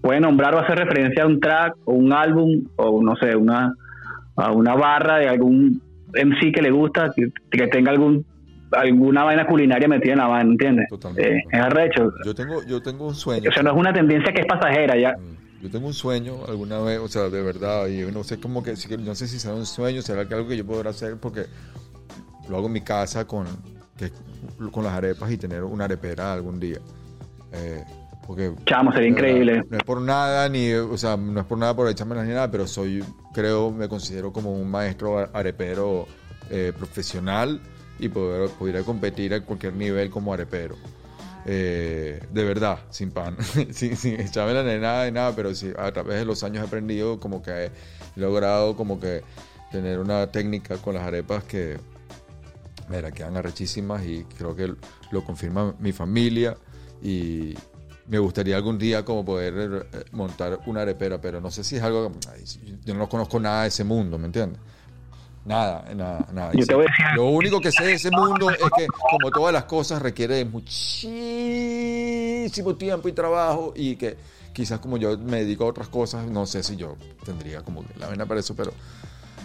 [0.00, 3.74] puede nombrar o hacer referencia a un track o un álbum o no sé, una,
[4.36, 5.82] a una barra de algún
[6.14, 7.12] MC que le gusta,
[7.50, 8.24] que tenga algún
[8.72, 10.88] alguna vaina culinaria metida en la vaina, ¿entiendes?
[10.88, 11.36] Totalmente.
[11.36, 12.12] Eh, es arrecho.
[12.24, 13.50] Yo tengo, yo tengo un sueño.
[13.50, 15.12] O sea, no es una tendencia que es pasajera ya.
[15.12, 18.64] Mm, yo tengo un sueño alguna vez, o sea, de verdad, y no sé cómo
[18.64, 21.46] que, no sé si será un sueño, será algo que yo podré hacer porque
[22.48, 23.46] lo hago en mi casa con,
[24.72, 26.80] con las arepas y tener una arepera algún día.
[27.52, 27.84] Eh,
[28.26, 29.64] porque, Chamo, sería increíble.
[29.70, 32.50] No es por nada, ni, o sea, no es por nada por echarme ni nada,
[32.50, 36.08] pero soy, creo, me considero como un maestro arepero
[36.50, 37.60] eh, profesional
[38.00, 40.74] y poder, poder competir a cualquier nivel como arepero.
[41.44, 43.36] Eh, de verdad, sin pan,
[43.72, 46.66] sin, sin echarme la nada de nada, pero sí, a través de los años he
[46.66, 47.70] aprendido como que he
[48.14, 49.22] logrado como que
[49.72, 51.78] tener una técnica con las arepas que,
[52.88, 54.74] mira, quedan arrechísimas y creo que
[55.10, 56.56] lo confirma mi familia
[57.02, 57.54] y
[58.06, 61.82] me gustaría algún día como poder eh, montar una arepera, pero no sé si es
[61.82, 62.12] algo,
[62.84, 64.60] yo no conozco nada de ese mundo, ¿me entiendes?
[65.44, 66.52] Nada, nada, nada.
[67.16, 71.10] Lo único que sé de ese mundo es que, como todas las cosas, requiere muchísimo
[72.76, 74.16] tiempo y trabajo y que
[74.52, 78.08] quizás como yo me dedico a otras cosas, no sé si yo tendría como la
[78.08, 78.72] vena para eso, pero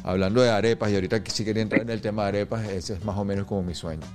[0.04, 2.94] hablando de arepas y ahorita que sí quería entrar en el tema de arepas, ese
[2.94, 4.06] es más o menos como mi sueño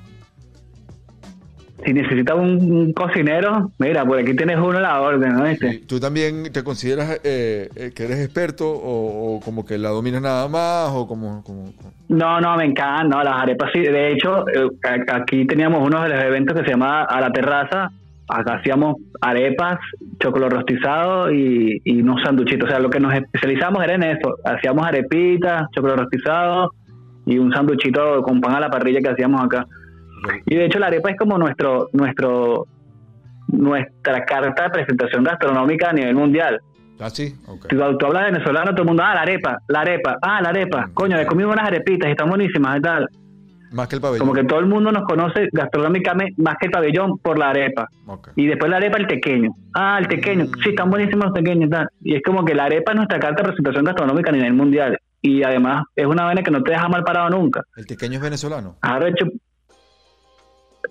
[1.84, 5.44] si necesitas un, cocinero, mira, por aquí tienes uno a la orden, ¿no?
[5.86, 10.48] ¿Tú también te consideras eh, eh, que eres experto o, como que la dominas nada
[10.48, 11.42] más o como,
[12.08, 13.80] No, no, me encanta, no, las arepas sí.
[13.80, 14.68] De hecho, eh,
[15.12, 17.90] aquí teníamos uno de los eventos que se llamaba A la Terraza.
[18.28, 19.78] Acá hacíamos arepas,
[20.20, 22.68] chocolate rostizado y, y unos sanduchitos.
[22.68, 24.36] O sea, lo que nos especializamos era en eso.
[24.44, 26.70] Hacíamos arepitas, chocolate rostizado
[27.26, 29.66] y un sanduchito con pan a la parrilla que hacíamos acá.
[30.46, 32.66] Y de hecho la arepa es como nuestro, nuestro,
[33.48, 36.60] nuestra carta de presentación gastronómica a nivel mundial.
[37.00, 37.34] Ah, sí,
[37.68, 40.86] Si tú, hablas venezolano, todo el mundo, ah, la arepa, la arepa, ah, la arepa,
[40.86, 43.08] mm, coño, he comido unas arepitas y están buenísimas y tal.
[43.72, 44.28] Más que el pabellón.
[44.28, 47.88] Como que todo el mundo nos conoce gastronómicamente más que el pabellón por la arepa.
[48.36, 49.50] Y después la arepa, el tequeño.
[49.74, 50.44] Ah, el tequeño.
[50.62, 51.88] Sí, están buenísimos los tequeños y tal.
[52.02, 54.98] Y es como que la arepa es nuestra carta de presentación gastronómica a nivel mundial.
[55.22, 57.62] Y además es una vaina que no te deja mal parado nunca.
[57.76, 58.76] ¿El tequeño es venezolano?
[58.82, 59.26] Ahora hecho,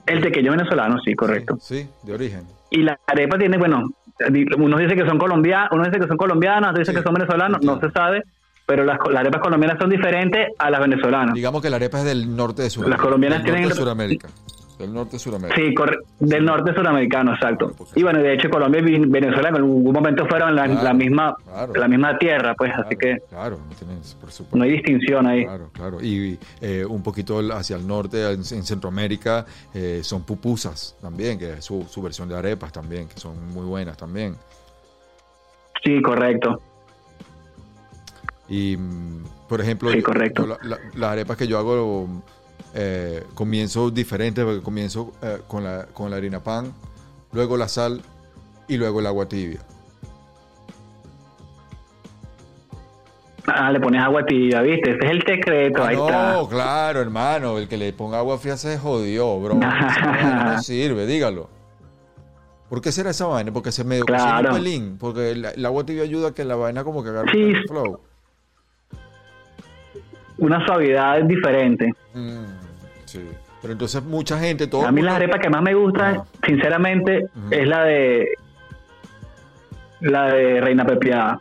[0.05, 1.57] el tequeño venezolano, sí, correcto.
[1.59, 2.43] Sí, de origen.
[2.69, 3.83] Y la arepa tiene, bueno,
[4.57, 7.61] uno dice que son colombianos, uno dice que son colombianas, otro dice que son venezolanos,
[7.63, 8.23] no se sabe,
[8.65, 11.33] pero las, arepas colombianas son diferentes a las venezolanas.
[11.33, 12.97] Digamos que la arepa es del norte de Sudamérica.
[12.97, 13.67] Las colombianas tienen...
[13.67, 14.29] de Sudamérica.
[14.81, 15.67] Del norte suramericano.
[15.67, 15.75] Sí,
[16.19, 17.71] del norte suramericano, exacto.
[17.95, 21.35] Y bueno, de hecho Colombia y Venezuela en algún momento fueron la, la misma
[21.75, 25.45] la misma tierra, pues, así que claro, no, no hay distinción ahí.
[25.45, 26.01] Claro, claro.
[26.01, 31.65] Y eh, un poquito hacia el norte, en, Centroamérica, eh, son pupusas también, que es
[31.65, 34.35] su, su versión de arepas también, que son muy buenas también.
[35.83, 36.59] Sí, correcto.
[38.49, 40.57] Y, mm, por ejemplo, sí, correcto.
[40.63, 42.23] las arepas que yo hago
[42.73, 46.73] eh, comienzo diferente porque comienzo eh, con, la, con la harina pan,
[47.31, 48.01] luego la sal
[48.67, 49.59] y luego el agua tibia.
[53.47, 54.91] Ah, le pones agua tibia, ¿viste?
[54.91, 58.55] Ese es el secreto, ahí ah, no, claro, hermano, el que le ponga agua fría
[58.55, 59.55] se jodió, bro.
[59.55, 61.49] no sirve, dígalo.
[62.69, 63.51] ¿Por qué será esa vaina?
[63.51, 64.51] Porque se medio claro.
[64.51, 67.67] un pelín, porque el, agua tibia ayuda a que la vaina como que agarre el
[67.67, 67.99] flow.
[70.37, 71.93] Una suavidad diferente.
[72.13, 72.45] Mm.
[73.05, 73.21] Sí.
[73.61, 77.67] Pero entonces mucha gente, todo A mí la arepa que más me gusta, sinceramente, es
[77.67, 78.27] la de
[79.99, 81.39] la de Reina Pepiada.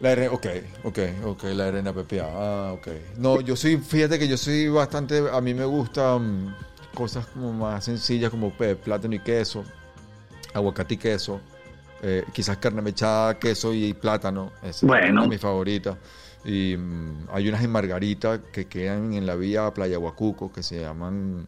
[0.00, 0.46] La de, ok,
[0.84, 2.30] ok, ok, la de Reina Pepiada.
[2.34, 2.88] Ah, ok.
[3.18, 6.56] No, yo soy, fíjate que yo soy bastante, a mí me gustan
[6.94, 9.64] cosas como más sencillas como plátano y queso,
[10.54, 11.40] aguacate y queso,
[12.02, 14.52] eh, quizás carne mechada, queso y plátano.
[14.62, 15.12] es bueno.
[15.12, 15.96] una de mis favoritas.
[16.44, 20.80] Y mm, hay unas en Margarita que quedan en la vía Playa Huacuco que se
[20.80, 21.46] llaman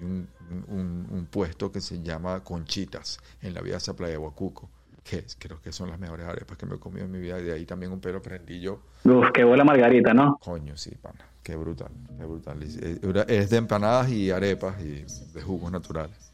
[0.00, 0.28] un,
[0.68, 4.68] un, puesto que se llama Conchitas en la vía hacia Playa Huacuco
[5.04, 7.44] que creo que son las mejores arepas que me he comido en mi vida y
[7.44, 8.80] de ahí también un pelo prendillo.
[9.04, 10.38] Uf, qué buena margarita, ¿no?
[10.40, 12.62] Coño, sí, pana, qué brutal, qué brutal.
[12.62, 16.32] Es de empanadas y arepas y de jugos naturales.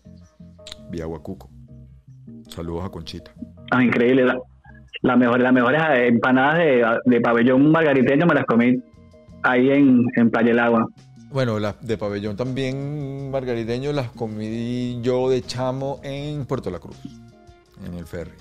[0.90, 1.48] Vía Huacuco.
[2.48, 3.32] Saludos a Conchita.
[3.70, 4.38] Ah, increíble.
[5.02, 8.82] La mejor, las mejores empanadas de, de, pabellón margariteño me las comí
[9.42, 10.88] ahí en, en Playa del Agua.
[11.30, 16.96] Bueno, las de pabellón también margariteño las comí yo de chamo en Puerto La Cruz,
[17.86, 18.32] en el ferry.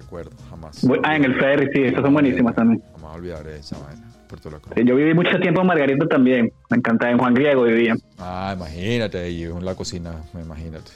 [0.00, 0.86] Recuerdo, jamás.
[1.02, 2.82] Ah, en el ferry, sí, esas son buenísimas también.
[2.92, 4.02] Jamás olvidaré esa vaina.
[4.28, 4.74] Puerto La Cruz.
[4.84, 6.52] Yo viví mucho tiempo en Margarita también.
[6.70, 7.12] Me encantaba.
[7.12, 7.94] En Juan Griego vivía.
[8.18, 10.92] Ah, imagínate ahí en la cocina, imagínate.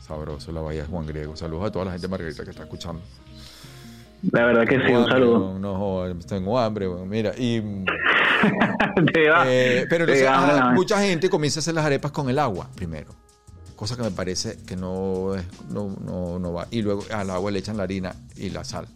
[0.00, 1.34] sabroso la bahía de Juan Griego.
[1.34, 3.00] Saludos a toda la gente de Margarita que está escuchando.
[4.32, 5.58] La verdad que sí, un saludo.
[5.58, 7.56] No, tengo hambre, mira, y...
[9.46, 10.06] eh, pero
[10.72, 13.10] mucha gente comienza a hacer las arepas con el agua primero,
[13.76, 15.32] cosa que me parece que no,
[15.70, 16.66] no, no, no va.
[16.70, 18.86] Y luego al agua le echan la harina y la sal.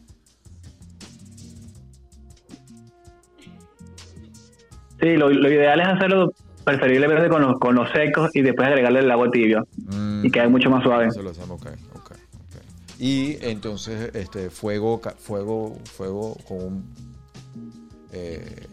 [5.01, 6.33] Sí, lo, ideal es hacerlo
[6.64, 10.25] preferiblemente con los, con los secos y después agregarle el agua tibio mm.
[10.25, 11.09] y queda mucho más suave.
[11.09, 11.75] Eso lo hacemos, okay.
[12.99, 16.84] Y entonces este fuego, fuego, fuego con
[18.12, 18.66] eh,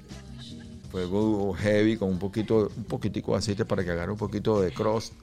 [0.92, 4.72] fuego heavy con un poquito, un poquitico de aceite para que agarre un poquito de
[4.72, 5.14] crust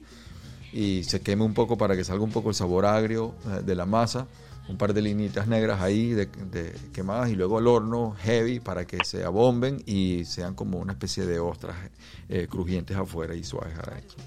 [0.73, 3.75] y se queme un poco para que salga un poco el sabor agrio eh, de
[3.75, 4.27] la masa.
[4.67, 6.29] Un par de linitas negras ahí de,
[6.93, 11.25] quemadas y luego al horno heavy para que se abomben y sean como una especie
[11.25, 11.75] de ostras
[12.27, 14.17] eh, crujientes afuera y suaves adentro.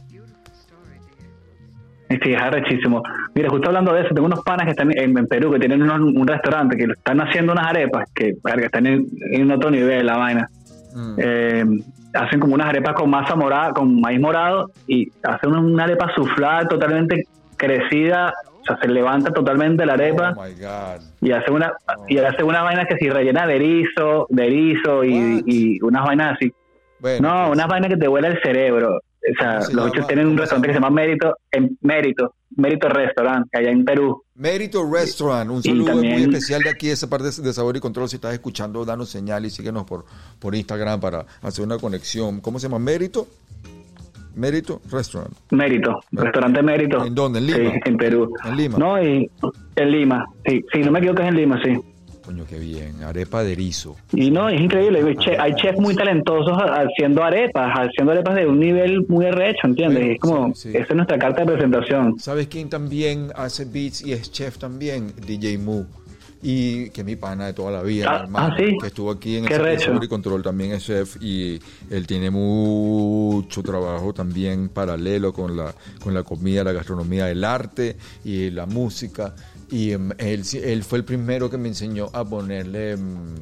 [2.23, 3.03] Sí, es arrechísimo.
[3.35, 6.27] Mira, justo hablando de eso, tengo unos panas que están en, Perú, que tienen un
[6.27, 10.49] restaurante, que están haciendo unas arepas, que, están en, otro nivel la vaina.
[10.95, 11.15] Mm.
[11.19, 11.65] Eh,
[12.15, 16.69] hacen como unas arepas con masa morada, con maíz morado y hacen una arepa suflada
[16.69, 17.25] totalmente
[17.57, 20.45] crecida, o sea, se levanta totalmente la arepa oh
[21.21, 21.73] y hace una
[22.09, 26.53] y hace unas vainas que si rellena de erizo, de erizo y, unas vainas así.
[27.21, 29.01] no, unas vainas que te vuela el cerebro.
[29.31, 33.47] O sea, los ocho tienen un restaurante que se llama Mérito, en Mérito, Mérito Restaurant,
[33.55, 34.23] allá en Perú.
[34.35, 38.09] Mérito Restaurant, un saludo muy especial de aquí, esa parte de Sabor y Control.
[38.09, 40.05] Si estás escuchando, danos señal y síguenos por,
[40.39, 42.41] por Instagram para hacer una conexión.
[42.41, 42.79] ¿Cómo se llama?
[42.79, 43.29] Mérito.
[44.35, 45.35] Mérito Restaurant.
[45.51, 47.05] Mérito, restaurante Mérito.
[47.05, 47.39] ¿En dónde?
[47.39, 47.71] ¿En Lima?
[47.71, 48.35] Sí, en Perú.
[48.45, 48.79] ¿En Lima?
[48.79, 49.31] No, y,
[49.77, 50.27] en Lima.
[50.47, 51.79] Sí, sí, no me equivoco, es en Lima, sí.
[52.25, 53.03] Coño, qué bien.
[53.03, 53.97] Arepa de erizo.
[54.13, 55.17] Y no, es increíble.
[55.39, 60.15] Hay chefs muy talentosos haciendo arepas, haciendo arepas de un nivel muy arrecho, ¿entiendes?
[60.15, 62.19] es como, esa es nuestra carta de presentación.
[62.19, 65.13] ¿Sabes quién también hace beats y es chef también?
[65.27, 65.87] DJ Moo
[66.43, 68.77] y que es mi pana de toda la vida, ah, hermano, ah, ¿sí?
[68.81, 74.13] que estuvo aquí en el y Control, también es chef y él tiene mucho trabajo
[74.13, 79.35] también paralelo con la, con la comida, la gastronomía, el arte y la música.
[79.73, 83.35] Y em, él, él fue el primero que me enseñó a ponerle, em,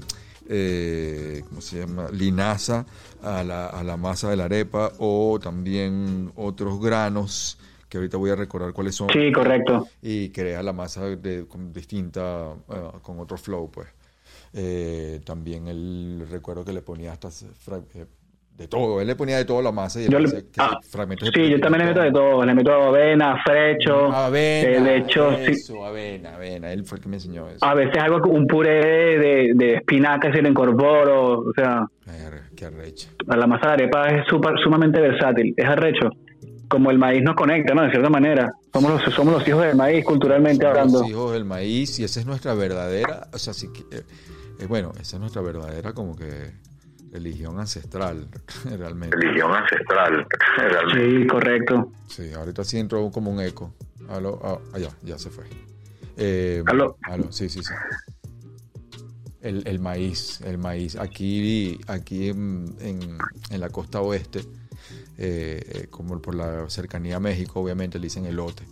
[0.48, 2.08] eh, ¿cómo se llama?
[2.12, 2.86] Linaza
[3.20, 7.58] a la, a la masa de la arepa o también otros granos
[7.88, 9.08] que ahorita voy a recordar cuáles son.
[9.12, 9.88] Sí, correcto.
[10.00, 13.88] Y crea la masa de, distinta, eh, con otro flow, pues.
[14.52, 17.30] Eh, también él recuerdo que le ponía hasta
[18.60, 19.00] de todo.
[19.00, 20.18] Él le ponía de todo la masa y yo
[20.58, 22.44] ah, fragmentos Sí, yo también le meto de todo.
[22.44, 24.12] Le meto avena, frecho.
[24.12, 24.84] Avena.
[24.84, 26.70] de hecho, eso, avena, avena.
[26.70, 27.64] Él fue el que me enseñó eso.
[27.64, 31.38] A veces hago un puré de, de espinacas y lo incorporo.
[31.38, 31.86] O sea.
[32.54, 33.08] Qué arrecho.
[33.26, 35.54] La masa de arepa es super, sumamente versátil.
[35.56, 36.10] Es arrecho.
[36.68, 37.82] Como el maíz nos conecta, ¿no?
[37.84, 38.52] De cierta manera.
[38.74, 41.00] Somos los, somos los hijos del maíz, culturalmente hablando.
[41.00, 43.28] Los hijos del maíz y esa es nuestra verdadera.
[43.32, 43.96] O sea, sí que.
[43.96, 46.52] Eh, bueno, esa es nuestra verdadera como que
[47.12, 48.28] religión ancestral,
[48.78, 49.16] realmente.
[49.16, 51.20] Religión ancestral, realmente.
[51.20, 51.92] Sí, correcto.
[52.06, 53.74] Sí, ahorita sí entró como un eco.
[54.08, 55.44] Aló, ah, ah ya, ya se fue.
[56.16, 56.96] Eh, aló.
[57.02, 57.30] aló.
[57.30, 57.72] Sí, sí, sí.
[59.40, 60.96] El, el, maíz, el maíz.
[60.96, 64.40] Aquí, aquí en, en, la costa oeste,
[65.16, 68.64] eh, como por la cercanía a México, obviamente le dicen elote.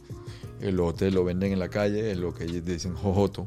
[0.60, 3.46] Elote lo venden en la calle, es lo que dicen jojoto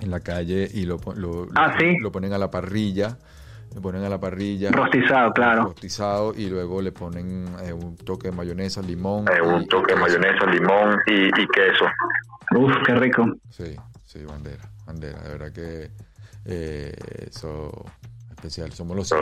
[0.00, 3.18] en la calle y lo, lo, ah, lo ponen a la parrilla
[3.74, 4.70] le ponen a la parrilla.
[4.70, 5.64] Rostizado, claro.
[5.64, 9.26] Rostizado y luego le ponen eh, un toque de mayonesa, limón.
[9.28, 11.86] Eh, un toque de mayonesa, limón y, queso.
[12.56, 13.26] Uf, qué rico.
[13.50, 15.20] Sí, sí, bandera, bandera.
[15.20, 15.90] De verdad que
[16.46, 16.94] eh,
[17.30, 17.70] eso
[18.38, 18.72] especial.
[18.72, 19.14] Somos los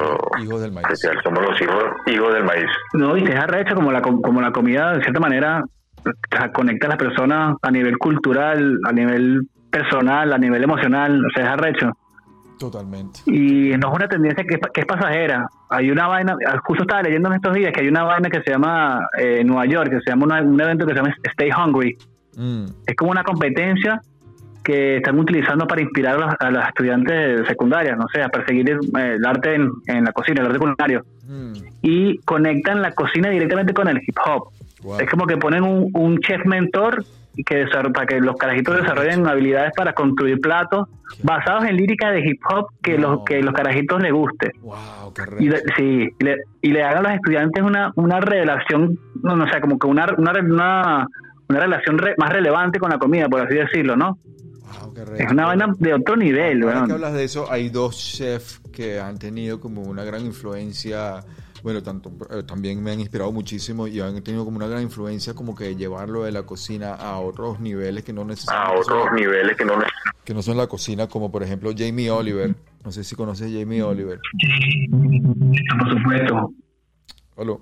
[0.43, 0.87] hijos del maíz.
[0.91, 2.67] Especial, somos los hijos, hijos del maíz.
[2.93, 5.63] No, y te es arrecho como la, como la comida, de cierta manera,
[6.53, 11.25] conecta a las personas a nivel cultural, a nivel personal, a nivel emocional.
[11.25, 11.93] O sea, es arrecho.
[12.59, 13.21] Totalmente.
[13.27, 15.49] Y no es una tendencia que, es pasajera.
[15.69, 18.51] Hay una vaina, justo estaba leyendo en estos días que hay una vaina que se
[18.51, 21.97] llama eh, Nueva York, que se llama un evento que se llama Stay Hungry.
[22.37, 22.67] Mm.
[22.87, 24.01] Es como una competencia
[24.65, 29.25] que están utilizando para inspirar a los, estudiantes de secundaria, no sé, a perseguir el,
[29.25, 31.05] arte en, la cocina, el arte culinario.
[31.25, 31.53] Mm.
[31.83, 34.49] Y conectan la cocina directamente con el hip hop.
[35.01, 37.05] Es como que ponen un, un chef mentor
[37.45, 40.89] que para que los carajitos desarrollen habilidades para construir platos
[41.23, 44.53] basados en lírica de hip hop que los que los carajitos les guste.
[45.39, 46.09] y le, sí,
[46.63, 50.07] y le, hagan a los estudiantes una, una revelación, no, no sé, como que una,
[50.17, 51.09] una, una,
[51.49, 54.19] relación más relevante con la comida, por así decirlo, ¿no?
[55.17, 56.63] es una vaina de otro nivel.
[56.63, 61.25] Ahora que hablas de eso, hay dos chefs que han tenido como una gran influencia
[61.63, 65.35] bueno, tanto, eh, también me han inspirado muchísimo y han tenido como una gran influencia
[65.35, 68.57] como que llevarlo de la cocina a otros niveles que no necesitan.
[68.57, 69.75] A otros niveles que no
[70.25, 72.55] Que no son la cocina, como por ejemplo Jamie Oliver.
[72.85, 74.21] No sé si conoces a Jamie Oliver.
[74.91, 76.53] Por supuesto.
[77.37, 77.57] Hola.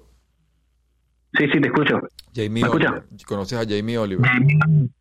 [1.37, 2.01] Sí, sí, te escucho.
[2.35, 3.05] Jamie Oliver.
[3.27, 4.31] ¿Conoces a Jamie Oliver?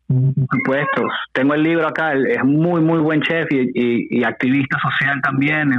[0.08, 1.02] Por supuesto.
[1.32, 2.14] Tengo el libro acá.
[2.14, 5.72] Es muy, muy buen chef y, activista social también.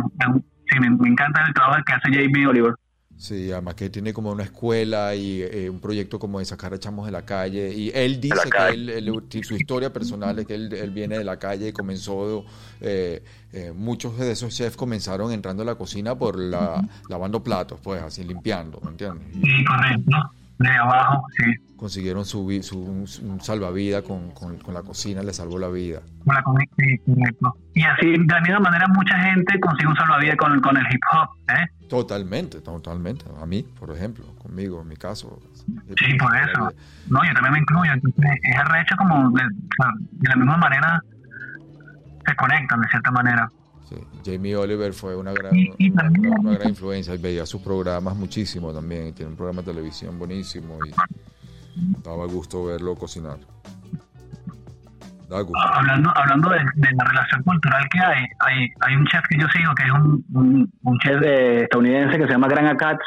[0.67, 2.73] Sí, me, me, encanta el trabajo que hace Jamie Oliver.
[3.17, 6.79] Sí, además que tiene como una escuela y eh, un proyecto como de sacar a
[6.79, 7.73] chamos de la calle.
[7.73, 11.69] Y él dice que él, su historia personal es que él, viene de la calle
[11.69, 12.45] y comenzó,
[12.81, 17.79] eh, eh, muchos de esos chefs comenzaron entrando a la cocina por la, lavando platos,
[17.81, 19.27] pues así limpiando, ¿me entiendes?
[19.33, 21.75] Sí, correcto de abajo, sí.
[21.75, 25.99] Consiguieron su, su un, salvavidas con, con, la cocina, le salvó la vida.
[27.73, 31.01] Y así, de la misma manera, mucha gente consigue un salvavidas con, con el hip
[31.13, 31.29] hop.
[31.49, 31.67] ¿eh?
[31.89, 33.25] Totalmente, totalmente.
[33.41, 35.39] A mí, por ejemplo, conmigo, en mi caso.
[35.97, 36.71] Sí, por eso.
[37.09, 37.91] No, yo también me incluyo.
[37.91, 41.01] Entonces, es arrecho como de, de la misma manera
[42.25, 43.49] se conectan, de cierta manera.
[44.25, 47.15] Jamie Oliver fue una gran, una, gran influencia.
[47.19, 49.13] Veía sus programas muchísimo también.
[49.13, 50.91] Tiene un programa de televisión buenísimo y
[52.03, 53.37] daba gusto verlo cocinar.
[55.29, 59.73] Hablando, hablando de, la relación cultural que hay, hay, hay un chef que yo sigo
[59.73, 63.01] que es un, un, chef estadounidense que se llama Gran Katz,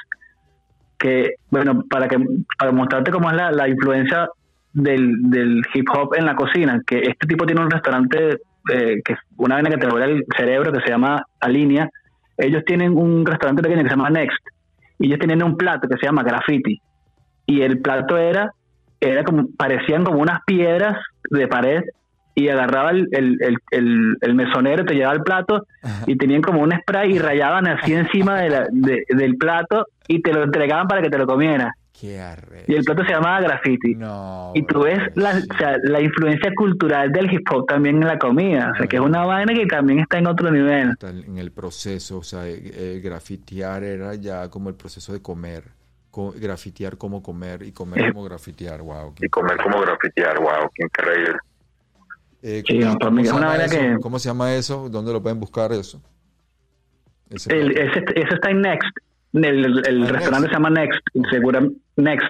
[0.98, 2.18] que, bueno, para que
[2.58, 4.28] para mostrarte cómo es la, la influencia
[4.72, 8.38] del, del hip hop en la cocina, que este tipo tiene un restaurante
[8.72, 11.88] eh, que es una vena que te vuela el cerebro que se llama Alinea.
[12.36, 14.46] Ellos tienen un restaurante pequeño que se llama Next
[14.98, 16.80] y ellos tienen un plato que se llama Graffiti
[17.46, 18.52] y el plato era
[19.00, 20.96] era como parecían como unas piedras
[21.30, 21.82] de pared
[22.34, 25.66] y agarraba el, el, el, mesonero, te llevaba el plato
[26.06, 30.32] y tenían como un spray y rayaban así encima de la, del plato y te
[30.32, 31.72] lo entregaban para que te lo comieras.
[32.02, 33.96] Y el plato se llamaba graffiti.
[34.54, 35.42] y tú ves la,
[35.82, 38.70] la influencia cultural del hip hop también en la comida.
[38.72, 40.96] O sea, que es una vaina que también está en otro nivel.
[41.02, 45.64] En el proceso, o sea, el grafitear era ya como el proceso de comer.
[46.36, 49.14] grafitear como comer y comer como grafitear, wow.
[49.20, 51.38] Y comer como grafitear, wow, qué increíble.
[52.40, 52.62] Eh,
[54.00, 54.88] ¿cómo, se llama eso?
[54.88, 56.00] ¿Dónde lo pueden buscar eso?
[57.30, 57.50] Ese,
[58.30, 58.96] está en Next.
[59.32, 61.00] El, ah, restaurante se llama Next.
[61.30, 61.60] Segura,
[61.96, 62.28] Next.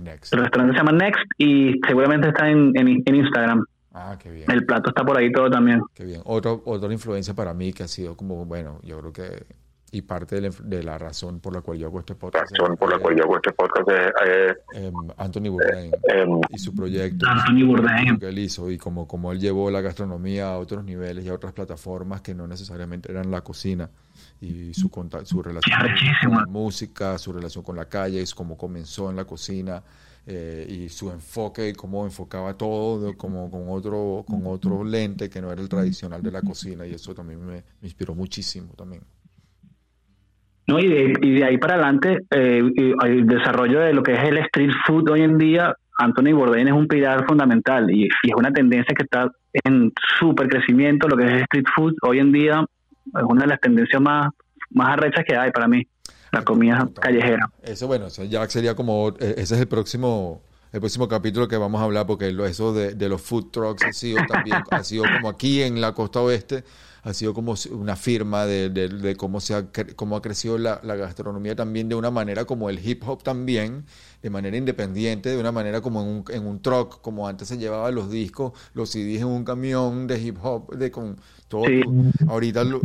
[0.00, 0.32] Next.
[0.32, 3.64] El restaurante se llama Next y seguramente está en, en, Instagram.
[3.92, 4.50] Ah, qué bien.
[4.50, 5.82] El plato está por ahí todo también.
[5.94, 6.22] Qué bien.
[6.24, 9.46] Otro, otra influencia para mí que ha sido como, bueno, yo creo que
[9.90, 12.50] y parte de la, razón por la cual yo hago este podcast.
[12.56, 16.74] Razón por la cual yo hago este podcast es, em, Anthony Bourdain em, y su
[16.74, 17.26] proyecto.
[17.26, 18.18] Anthony Bourdain.
[18.18, 21.34] Que él hizo y como, como él llevó la gastronomía a otros niveles y a
[21.34, 23.88] otras plataformas que no necesariamente eran la cocina
[24.40, 24.90] y su,
[25.24, 25.76] su relación
[26.24, 29.82] con la música, su relación con la calle, es como comenzó en la cocina.
[30.30, 35.40] Eh, y su enfoque y cómo enfocaba todo como con otro con otro lente que
[35.40, 39.00] no era el tradicional de la cocina y eso también me inspiró muchísimo también.
[40.66, 40.78] ¿no?
[40.78, 42.62] Y de, y de ahí para adelante, eh,
[43.04, 46.74] el desarrollo de lo que es el street food hoy en día, Anthony Bourdain es
[46.74, 49.32] un pilar fundamental y, es una tendencia que está
[49.64, 52.64] en súper crecimiento, lo que es street food hoy en día
[53.14, 54.30] es una de las tendencias más,
[54.70, 55.86] más arrechas que hay para mí,
[56.32, 57.50] la comida callejera.
[57.62, 60.42] Eso bueno, eso ya sería como, eh, ese es el próximo
[60.72, 63.92] el próximo capítulo que vamos a hablar, porque eso de, de los food trucks ha
[63.92, 66.62] sido también, ha sido como aquí en la costa oeste,
[67.02, 70.96] ha sido como una firma de, de, cómo, se ha, cómo ha crecido la, la,
[70.96, 73.86] gastronomía también de una manera como el hip hop también,
[74.20, 77.56] de manera independiente, de una manera como en un, en un truck, como antes se
[77.56, 81.16] llevaban los discos, los CDs en un camión de hip hop, de con
[81.48, 81.64] todo.
[82.28, 82.80] ahorita los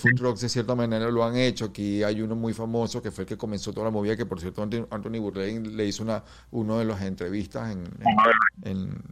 [0.00, 1.66] food trucks de cierta manera lo han hecho.
[1.66, 4.40] Aquí hay uno muy famoso que fue el que comenzó toda la movida, que por
[4.40, 7.84] cierto Anthony Bourdain le hizo una, uno de las entrevistas en,
[8.62, 9.02] en,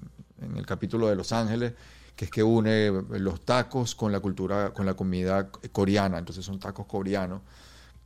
[0.43, 1.73] en el capítulo de Los Ángeles
[2.19, 6.19] que es que une los tacos con la cultura, con la comida coreana.
[6.19, 7.43] Entonces son tacos coreanos,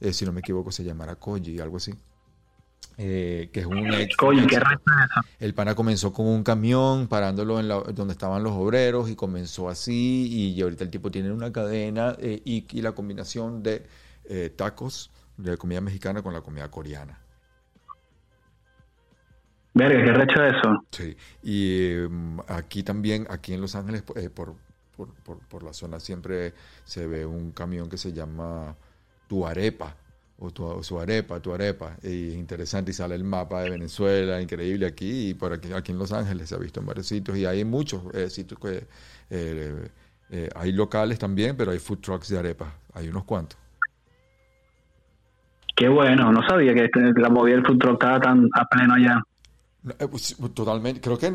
[0.01, 1.95] eh, si no me equivoco se llamará koji, algo así.
[2.99, 3.91] Eh, que es un
[5.41, 10.29] El pana comenzó con un camión parándolo en donde estaban los obreros y comenzó así
[10.31, 13.87] y ahorita el tipo tiene una cadena eh, y, y, la combinación de
[14.57, 17.23] tacos de comida mexicana con la comida coreana.
[19.75, 20.85] Verga, qué recho eso.
[20.91, 24.57] Sí, y em, aquí también, aquí en Los Ángeles, eh, por,
[24.97, 26.53] por, por, la zona siempre
[26.85, 28.77] se ve un camión que se llama
[29.29, 29.97] Tu Arepa,
[30.43, 31.97] o tu, su arepa, tu arepa.
[32.03, 35.93] Y es interesante, y sale el mapa de Venezuela, increíble aquí, y por aquí, aquí
[35.93, 38.87] en Los Ángeles se ha visto en varios sitios, y hay muchos eh, sitios que...
[40.35, 43.59] Eh, hay locales también, pero hay food trucks de arepa, hay unos cuantos.
[45.77, 49.23] Qué bueno, no sabía que la movida del food truck estaba tan a pleno allá.
[49.99, 51.35] Eh, pues, totalmente, creo que,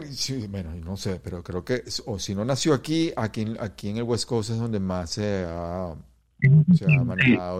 [0.49, 4.03] bueno, no sé, pero creo que, o si no nació aquí, aquí, aquí en el
[4.03, 5.93] West Coast es donde más se ha,
[7.05, 7.59] manejado.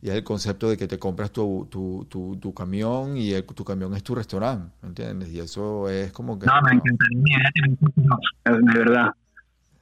[0.00, 3.94] y, es el concepto de que te compras tu, tu, tu, camión y tu camión
[3.94, 5.28] es tu restaurante, ¿me entiendes?
[5.30, 6.46] Y eso es como que...
[6.46, 7.50] No, me encantaría,
[8.44, 9.14] de verdad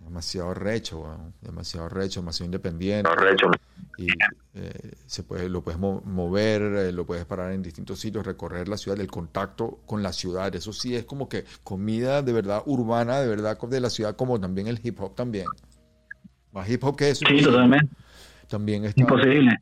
[0.06, 3.10] demasiado recho, demasiado recho, demasiado independiente.
[3.98, 4.06] Y
[4.54, 8.76] eh, se puede, lo puedes mover, eh, lo puedes parar en distintos sitios, recorrer la
[8.76, 10.54] ciudad, el contacto con la ciudad.
[10.54, 14.38] Eso sí es como que comida de verdad urbana, de verdad de la ciudad, como
[14.38, 15.46] también el hip hop también.
[16.52, 17.24] Más hip hop que eso.
[17.28, 17.88] Sí, totalmente.
[18.48, 19.58] También está, Imposible.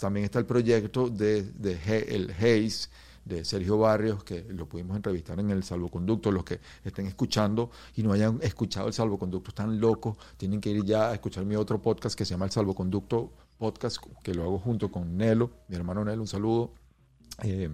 [0.00, 2.88] También, está el proyecto de, de el Haze
[3.24, 6.32] de Sergio Barrios, que lo pudimos entrevistar en el salvoconducto.
[6.32, 10.84] Los que estén escuchando y no hayan escuchado el salvoconducto están locos, tienen que ir
[10.84, 14.58] ya a escuchar mi otro podcast que se llama El Salvoconducto Podcast, que lo hago
[14.58, 16.72] junto con Nelo, mi hermano Nelo, un saludo.
[17.42, 17.70] Eh,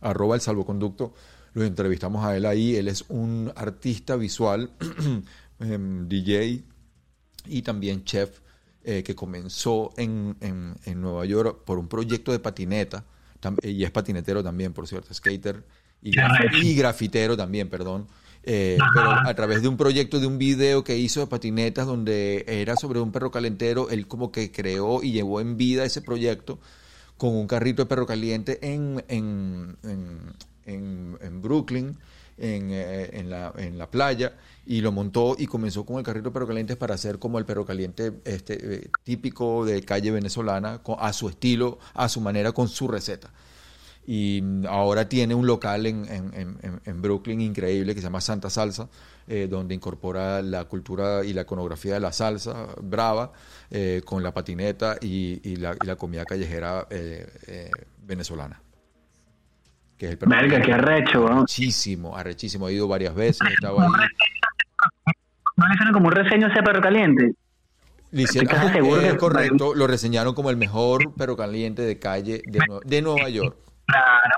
[0.00, 1.14] arroba el salvoconducto.
[1.54, 2.76] Lo entrevistamos a él ahí.
[2.76, 4.70] Él es un artista visual,
[5.60, 6.64] em, DJ
[7.46, 8.40] y también chef
[8.84, 13.04] eh, que comenzó en, en, Nueva York por un proyecto de patineta,
[13.62, 15.64] y es patinetero también, por cierto, skater
[16.02, 16.12] y,
[16.62, 18.06] y grafitero también, perdón.
[18.44, 22.44] Eh, pero a través de un proyecto, de un video que hizo de patinetas donde
[22.48, 26.58] era sobre un perro calentero, él como que creó y llevó en vida ese proyecto
[27.16, 31.96] con un carrito de perro caliente en, en, en, en Brooklyn,
[32.42, 34.34] eh, en, la, en la playa,
[34.66, 37.64] y lo montó y comenzó con el carrito perro caliente para hacer como el perro
[37.64, 42.88] caliente este, eh, típico de calle venezolana, a su estilo, a su manera, con su
[42.88, 43.30] receta
[44.06, 48.88] y ahora tiene un local en, en, en, Brooklyn increíble que se llama Santa Salsa,
[49.28, 53.32] eh, donde incorpora la cultura y la iconografía de la salsa brava
[53.70, 57.70] eh, con la patineta y, y, la, y, la, comida callejera eh,
[58.04, 58.60] venezolana.
[60.02, 62.68] Que es el Verga, qué arrecho, Arrechísimo, arrechísimo.
[62.68, 63.88] He ido varias veces, estaba ahí.
[65.56, 67.32] ¿No le hicieron como un reseño ese perro caliente?
[68.10, 73.56] es correcto, lo reseñaron como el mejor perro caliente de calle de, de Nueva York.
[73.86, 74.34] Claro.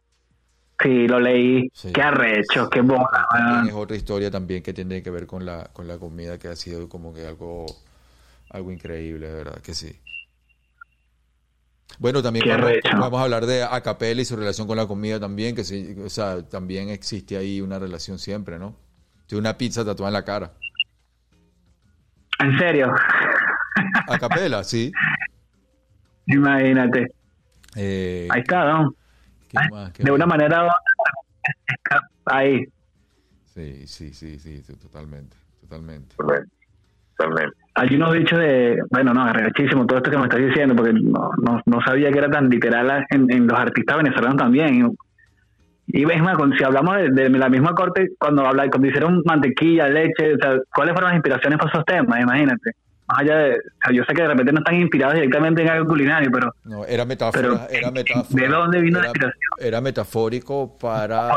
[0.82, 1.70] Sí, lo leí.
[1.94, 3.26] Qué arrecho, qué boda.
[3.66, 6.56] Es otra historia también que tiene que ver con la, con la comida, que ha
[6.56, 7.64] sido como que algo,
[8.50, 9.98] algo increíble, de verdad, que sí.
[11.98, 12.44] Bueno, también
[12.98, 16.08] vamos, a hablar de Acapella y su relación con la comida también, que sí, o
[16.08, 18.76] sea, también existe ahí una relación siempre, ¿no?
[19.26, 20.52] Tiene una pizza tatuada en la cara.
[22.40, 22.92] ¿En serio?
[24.08, 24.92] Acapella, sí.
[26.26, 27.14] Imagínate.
[27.76, 28.94] Eh, ahí está, ¿no?
[29.98, 30.68] de una manera
[32.26, 32.64] ahí.
[33.44, 36.16] Sí, sí, sí, sí, totalmente, totalmente.
[36.16, 37.63] Totalmente.
[37.76, 41.30] Hay unos dichos de, bueno, no, muchísimo todo esto que me estás diciendo, porque no,
[41.66, 44.94] no, sabía que era tan literal en, los artistas venezolanos también.
[45.88, 50.34] Y es más, si hablamos de, la misma corte, cuando, habla, cuando hicieron mantequilla, leche,
[50.34, 52.20] o sea, ¿cuáles fueron las inspiraciones para esos temas?
[52.20, 52.70] Imagínate
[53.06, 53.58] más allá de,
[53.92, 56.54] yo sé que de repente no están inspirados directamente en algo culinario, pero...
[56.64, 58.26] No, era metáfora, era metáfora.
[58.30, 59.40] ¿De dónde vino la inspiración?
[59.58, 61.28] Era metafórico para...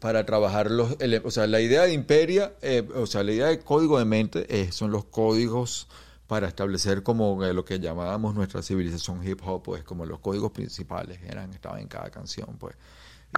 [0.00, 0.96] Para trabajar los...
[1.24, 4.46] O sea, la idea de imperia, eh, o sea, la idea de código de mente
[4.48, 5.88] eh, son los códigos
[6.26, 11.20] para establecer como lo que llamábamos nuestra civilización hip hop, pues como los códigos principales
[11.22, 12.76] eran, estaban en cada canción, pues.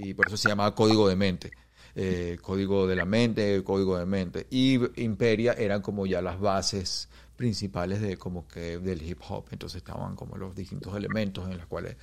[0.00, 1.50] Y por eso se llamaba código de mente.
[1.94, 4.46] Eh, código de la mente, código de mente.
[4.50, 9.46] Y Imperia eran como ya las bases principales de como que del hip hop.
[9.50, 11.96] Entonces estaban como los distintos elementos en los cuales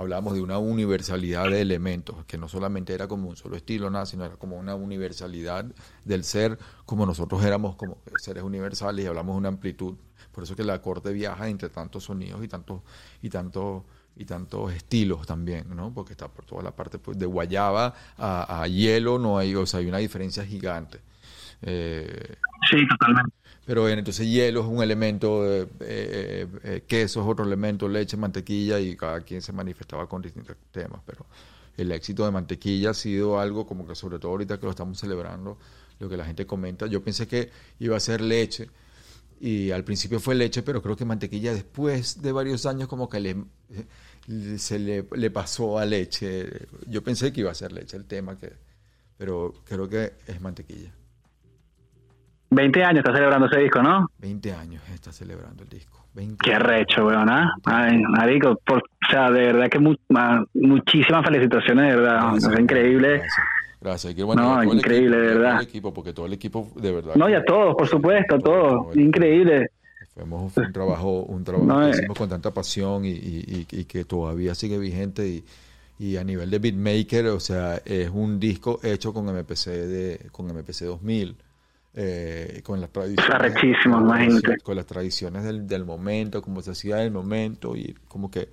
[0.00, 4.06] hablábamos de una universalidad de elementos, que no solamente era como un solo estilo, nada,
[4.06, 5.66] sino era como una universalidad
[6.04, 9.94] del ser, como nosotros éramos como seres universales y hablamos de una amplitud.
[10.32, 12.80] Por eso que la corte viaja entre tantos sonidos y tantos
[13.20, 13.82] y tantos
[14.16, 15.92] y tantos estilos también, ¿no?
[15.94, 19.80] Porque está por toda la parte pues, de guayaba a, hielo, no hay, o sea,
[19.80, 21.00] hay una diferencia gigante.
[21.62, 22.36] Eh,
[22.70, 23.32] sí, totalmente.
[23.66, 28.96] Pero entonces hielo es un elemento, eh, eh, queso es otro elemento, leche, mantequilla y
[28.96, 31.00] cada quien se manifestaba con distintos temas.
[31.06, 31.26] Pero
[31.76, 34.98] el éxito de mantequilla ha sido algo como que sobre todo ahorita que lo estamos
[34.98, 35.58] celebrando,
[35.98, 36.86] lo que la gente comenta.
[36.86, 38.68] Yo pensé que iba a ser leche
[39.40, 43.20] y al principio fue leche, pero creo que mantequilla después de varios años como que
[43.20, 43.36] le,
[44.58, 46.66] se le, pasó a leche.
[46.86, 48.52] Yo pensé que iba a ser leche el tema, que,
[49.16, 50.92] pero creo que es mantequilla.
[52.50, 54.10] 20 años está celebrando ese disco, ¿no?
[54.18, 56.00] 20 años está celebrando el disco.
[56.42, 57.54] Qué recho, weón, ¿ah?
[57.64, 62.36] Ay, marico, por, o sea, de verdad que muchísimas felicitaciones, de verdad.
[62.36, 63.22] es increíble.
[63.80, 64.16] Gracias.
[64.16, 65.50] no, increíble, de verdad.
[65.50, 67.14] Todo el equipo, porque todo el equipo, de verdad.
[67.14, 68.96] No, y a todos, por supuesto, a todos.
[68.96, 69.70] Increíble.
[70.16, 71.90] Hemos un trabajo, un trabajo que eh.
[71.90, 75.44] hicimos con tanta pasión y, y, y, que todavía sigue vigente y,
[75.98, 80.46] y a nivel de beatmaker, o sea, es un disco hecho con MPC de con
[80.46, 81.36] MPC 2000.
[81.92, 83.52] Eh, con las tradiciones
[84.42, 88.48] con, con las tradiciones del, del momento como se hacía del momento y como que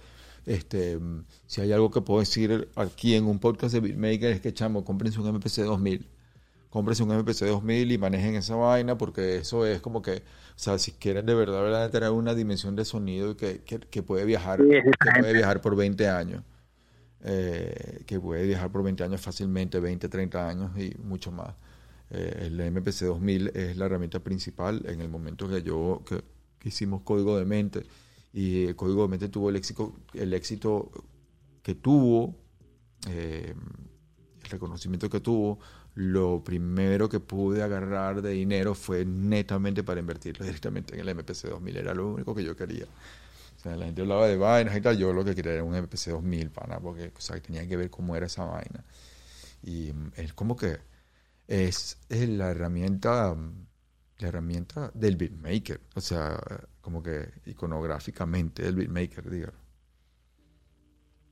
[0.47, 0.97] este,
[1.45, 4.85] si hay algo que puedo decir aquí en un podcast de Beatmaker es que, chamo,
[4.85, 6.07] cómprense un MPC 2000.
[6.69, 10.23] Cómprense un MPC 2000 y manejen esa vaina porque eso es como que, o
[10.55, 14.59] sea, si quieren de verdad, verdad tener una dimensión de sonido que, que, puede viajar,
[14.59, 14.83] que
[15.19, 16.43] puede viajar por 20 años.
[17.23, 21.55] Eh, que puede viajar por 20 años fácilmente, 20, 30 años y mucho más.
[22.09, 26.23] Eh, el MPC 2000 es la herramienta principal en el momento que yo que
[26.63, 27.83] hicimos código de mente
[28.37, 30.91] y el Código de Mente tuvo el éxito, el éxito
[31.63, 32.35] que tuvo,
[33.09, 33.55] eh,
[34.43, 35.59] el reconocimiento que tuvo,
[35.95, 41.49] lo primero que pude agarrar de dinero fue netamente para invertirlo directamente en el MPC
[41.49, 42.85] 2000, era lo único que yo quería.
[42.85, 45.73] O sea, la gente hablaba de vainas y tal, yo lo que quería era un
[45.73, 48.83] MPC 2000, pana, porque o sea, tenía que ver cómo era esa vaina.
[49.63, 50.77] Y mm, es como que
[51.47, 53.35] es, es la herramienta
[54.19, 55.79] la herramienta del beatmaker.
[55.95, 56.37] O sea,
[56.81, 59.55] como que iconográficamente el beatmaker, digamos.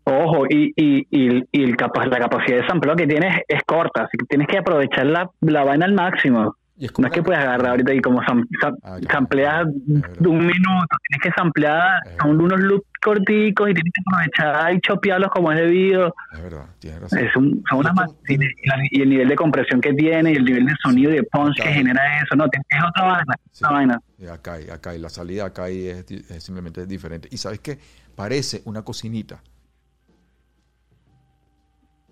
[0.04, 4.26] Ojo, y, y, y, y la capacidad de sampleo que tienes es corta, así que
[4.28, 6.56] tienes que aprovechar la vaina al máximo.
[6.98, 8.46] No es que puedes agarrar ahorita y como sam,
[8.84, 14.02] ah, samplear de un minuto, tienes que samplear con unos loops corticos y tienes que
[14.06, 16.14] aprovechar y chopearlos como es debido.
[16.34, 17.20] Es verdad, tienes razón.
[17.20, 17.94] Es un, son una
[18.28, 21.56] y, el nivel de compresión que tiene y el nivel de sonido y de punch
[21.56, 24.02] que genera eso, no, es otra vaina, otra vaina.
[24.34, 27.30] Acá y acá y la salida acá y es, es simplemente diferente.
[27.32, 27.78] Y sabes que
[28.16, 29.40] parece una cocinita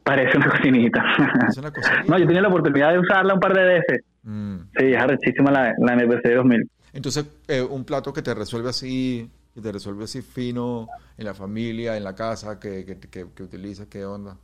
[0.04, 1.04] Parece una cocinita.
[2.08, 4.06] no, yo tenía la oportunidad de usarla un par de veces.
[4.24, 4.56] Mm.
[4.78, 6.70] Sí, es arrechísima la, la MPC 2000.
[6.93, 10.88] Entonces, eh, un plato que te resuelve así, que te resuelve así fino
[11.18, 14.38] en la familia, en la casa, que, que, que, que utilizas, ¿qué onda?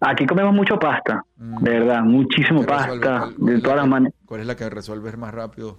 [0.00, 1.62] Aquí comemos mucho pasta, mm.
[1.62, 4.14] de verdad, muchísimo pasta, de todas las maneras.
[4.26, 5.78] ¿Cuál es la que resuelves más rápido?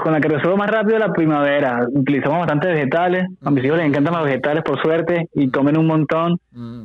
[0.00, 1.86] Con la que resuelvo más rápido la primavera.
[1.92, 3.26] Utilizamos bastante vegetales.
[3.42, 6.38] A mis hijos les encantan los vegetales, por suerte, y comen un montón.
[6.52, 6.84] Mm.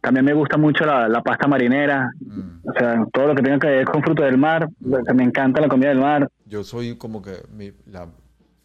[0.00, 2.10] También me gusta mucho la, pasta marinera.
[2.20, 2.68] Mm.
[2.68, 4.68] O sea, todo lo que tenga que ver con fruto del mar.
[4.80, 6.28] Me encanta la comida del mar.
[6.44, 7.32] Yo soy como que
[7.86, 8.06] la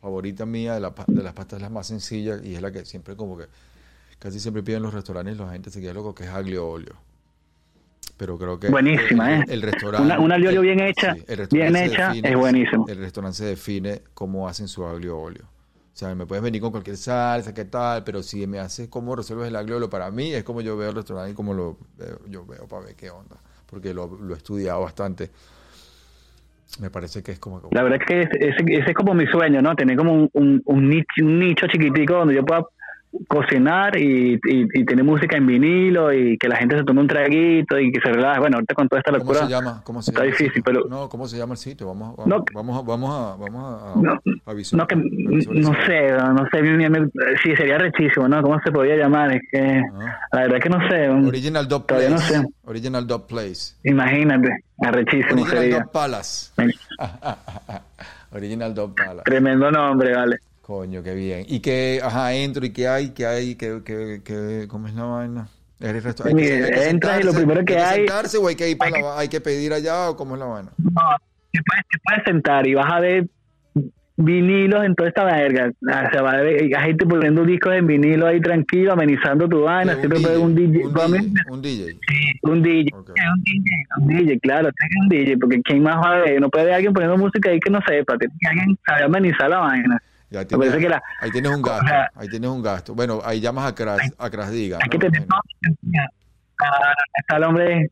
[0.01, 2.85] favorita mía de, la, de las pastas es la más sencilla y es la que
[2.85, 3.45] siempre como que
[4.17, 6.95] casi siempre piden los restaurantes la gente se queda loco que es aglio olio
[8.21, 9.45] pero creo que buenísima el, ¿eh?
[9.49, 11.15] el restaurante una, aglio bien hecha
[11.49, 12.85] bien hecha es buenísimo.
[12.87, 16.69] el restaurante se define cómo hacen su aglio olio o sea me puedes venir con
[16.69, 20.33] cualquier salsa qué tal pero si me haces cómo resuelves el aglio olio para mí
[20.33, 23.09] es como yo veo el restaurante y como lo veo, yo veo para ver qué
[23.09, 23.37] onda
[23.71, 25.31] porque lo, he estudiado bastante.
[26.79, 29.75] Me parece que es como, la verdad es que ese, es como mi sueño no
[29.75, 32.65] tener como un, un, nicho, un nicho chiquitico donde yo pueda
[33.27, 37.77] cocinar y, y, tener música en vinilo y que la gente se tome un traguito
[37.79, 38.39] y que se relaje.
[38.39, 39.39] Bueno, ahorita con toda esta locura.
[39.39, 39.81] ¿Cómo se llama?
[39.83, 40.85] ¿Cómo se está difícil, pero.
[40.89, 41.87] No, ¿cómo se llama el sitio?
[41.87, 47.11] Vamos, vamos, vamos a, vamos a, vamos a, no, no, que, no sé, no sé,
[47.43, 48.41] sí, sería rechísimo, ¿no?
[48.41, 49.33] ¿Cómo se podría llamar?
[49.33, 50.19] Es que, ah.
[50.31, 51.09] la verdad es que no sé.
[51.09, 52.09] Original Dog Place.
[52.09, 52.43] No sé.
[52.65, 53.75] Original Dog Place.
[53.83, 55.79] Imagínate, arrechísimo Original sería.
[55.79, 56.51] Dog Palace.
[58.31, 59.23] Original Dog Palace.
[59.25, 60.37] Tremendo nombre, vale.
[60.61, 61.45] Coño, qué bien.
[61.47, 63.09] ¿Y qué, ajá, entro y qué hay?
[63.09, 63.55] ¿Qué hay?
[63.55, 65.47] ¿Qué, qué, qué, cómo es la vaina?
[65.79, 67.99] ¿Eres hay que, Entras y lo primero que hay...
[67.99, 70.45] sentarse o hay que, ir para la, hay que pedir allá o cómo es la
[70.45, 70.69] vaina?
[70.77, 71.01] No,
[71.51, 73.25] te puedes, te puedes sentar y vas a ver
[74.17, 75.71] vinilos en toda esta verga.
[75.91, 79.61] Ah, o sea, va a ver gente poniendo discos en vinilo ahí tranquilo, amenizando tu
[79.61, 79.95] vaina.
[79.95, 80.85] Siempre puede un DJ.
[80.85, 81.33] Un DJ.
[81.49, 81.85] Un DJ.
[82.07, 82.95] Sí, un DJ.
[82.95, 83.15] Okay.
[83.33, 84.69] Un DJ, un DJ, claro,
[85.01, 86.39] un DJ, porque ¿quién más va a ver?
[86.39, 89.49] No puede haber alguien poniendo música ahí que no sepa, tiene que alguien saber amenizar
[89.49, 90.01] la vaina.
[90.31, 90.73] Ya tienes,
[91.19, 92.95] ahí tienes un gasto, ahí tienes un gasto.
[92.95, 94.79] Bueno, ahí llamas a Cras, a Crasdiga.
[94.81, 95.27] Hay que tener
[97.15, 97.91] está el hombre,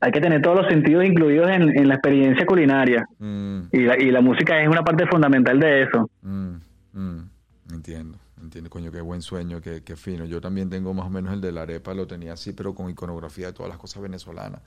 [0.00, 3.04] hay que tener todos los sentidos incluidos en, en la experiencia culinaria.
[3.18, 3.60] Mm.
[3.70, 6.10] Y, la, y la música es una parte fundamental de eso.
[6.22, 6.54] Mm,
[6.94, 7.30] mm.
[7.72, 10.24] Entiendo, entiendo, coño, qué buen sueño, qué, qué fino.
[10.24, 12.88] Yo también tengo más o menos el de la arepa, lo tenía así, pero con
[12.88, 14.62] iconografía de todas las cosas venezolanas.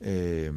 [0.00, 0.52] Eh,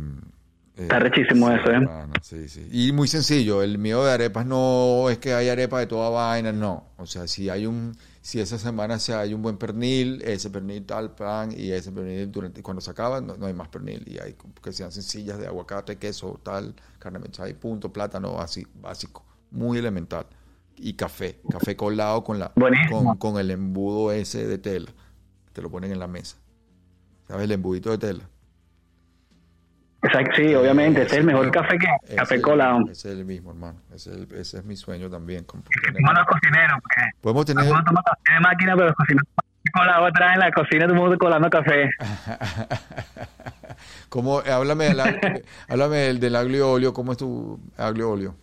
[0.76, 1.86] Está rechísimo eso, ¿eh?
[2.24, 2.68] sí, sí.
[2.72, 6.52] Y muy sencillo, el mío de arepas no es que hay arepas de toda vaina,
[6.52, 6.90] no.
[6.98, 10.84] O sea, si hay un, si esa semana se hay un buen pernil, ese pernil
[10.84, 14.36] tal pan y ese pernil durante cuando se acaba no, hay más pernil y hay
[14.64, 19.78] que sean sencillas de aguacate, queso, tal, carne mechada y punto, plátano, así, básico, muy
[19.78, 20.26] elemental.
[20.76, 22.52] Y café, café colado con la
[22.90, 24.92] con, con el embudo ese de tela.
[25.54, 26.38] Te lo ponen en la mesa.
[27.28, 27.44] ¿Sabes?
[27.44, 28.30] El embudito de tela.
[30.04, 32.80] Exacto, sí, obviamente, ese es el mejor café que café colado.
[32.89, 33.80] Ese es el mismo, hermano.
[33.93, 35.45] Ese es, ese es mi sueño también.
[35.45, 37.64] Como los cocineros, porque podemos tener.
[37.64, 39.28] Podemos tomar café de máquina, pero los cocineros
[39.74, 41.89] colado atrás en la cocina, todo el mundo colando café.
[44.10, 45.01] ¿Cómo, háblame, del,
[45.68, 48.36] háblame del, del aglio olio, ¿cómo es tu aglio olio?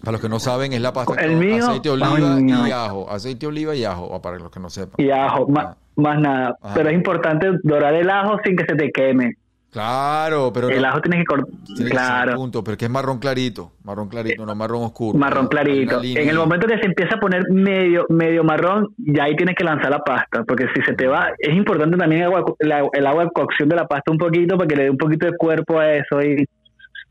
[0.00, 3.08] Para los que no saben, es la pasta el mío, aceite oliva y ajo.
[3.08, 4.94] Aceite oliva y ajo, para los que no sepan.
[4.98, 5.76] Y ajo, ah.
[5.94, 6.56] más, nada.
[6.74, 9.36] Pero es importante dorar el ajo sin que se te queme.
[9.72, 11.88] Claro, pero el ajo tiene que cortar.
[11.88, 12.34] Claro.
[12.36, 15.18] punto, pero que es marrón clarito, marrón clarito, no marrón oscuro.
[15.18, 16.02] Marrón clarito.
[16.02, 19.64] En el momento que se empieza a poner medio medio marrón, ya ahí tienes que
[19.64, 22.44] lanzar la pasta, porque si se te va, es importante también el agua,
[22.92, 25.24] el agua de cocción de la pasta un poquito para que le dé un poquito
[25.24, 26.46] de cuerpo a eso y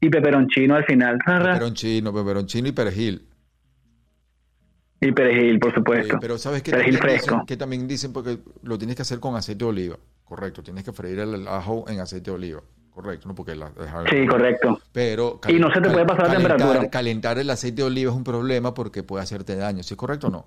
[0.01, 1.19] y peperoncino al final.
[1.23, 3.21] Peperoncino, peperoncino y perejil.
[5.03, 6.17] Y perejil, por supuesto.
[6.21, 7.33] pero sabes que perejil también, fresco.
[7.33, 9.97] Dicen, que también dicen porque lo tienes que hacer con aceite de oliva.
[10.23, 12.61] Correcto, tienes que freír el ajo en aceite de oliva.
[12.91, 13.33] Correcto, ¿no?
[13.33, 13.71] Porque la,
[14.09, 14.79] sí, correcto.
[14.91, 16.89] Pero y no se te puede pasar la temperatura.
[16.89, 19.81] Calentar el aceite de oliva es un problema porque puede hacerte daño.
[19.81, 20.45] ¿Sí es correcto o no?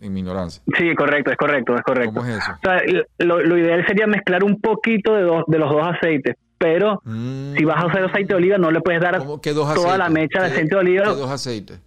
[0.00, 0.62] en mi ignorancia.
[0.78, 2.14] Sí, correcto, es correcto, es correcto.
[2.14, 2.52] ¿Cómo es eso?
[2.52, 2.82] O sea,
[3.18, 7.56] lo, lo ideal sería mezclar un poquito de, dos, de los dos aceites pero mm.
[7.56, 10.46] si vas a usar aceite de oliva no le puedes dar toda la mecha de
[10.46, 11.06] aceite de oliva.
[11.06, 11.80] dos aceites?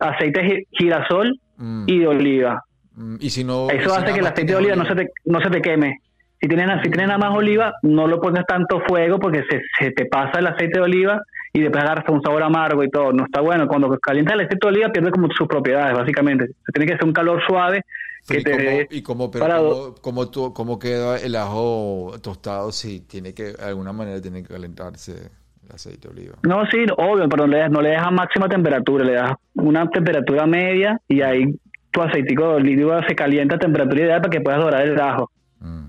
[0.00, 1.84] Aceite girasol mm.
[1.86, 2.64] y de oliva.
[2.94, 5.40] Mm, y si no, Eso hace que el aceite de oliva, No, se te, no
[5.40, 5.98] se te queme.
[6.40, 9.90] Si tienes, si tienes nada más oliva, no lo pones tanto fuego porque se, se
[9.90, 11.20] te pasa el aceite de oliva
[11.52, 13.12] y después agarras un sabor amargo y todo.
[13.12, 13.68] No está bueno.
[13.68, 16.48] Cuando calientas el aceite de oliva pierde como sus propiedades, básicamente.
[16.72, 17.84] Tiene que ser un calor suave
[18.26, 23.92] que te y como, pero como, queda el ajo tostado, sí, tiene que, de alguna
[23.92, 25.30] manera tiene que calentarse
[25.70, 26.36] aceite de oliva.
[26.42, 31.00] No, sí, obvio, pero no le, no le máxima temperatura, le das una temperatura media
[31.08, 31.44] y ahí
[31.90, 35.30] tu aceitico de oliva se calienta a temperatura ideal para que puedas dorar el ajo.
[35.58, 35.84] Mm,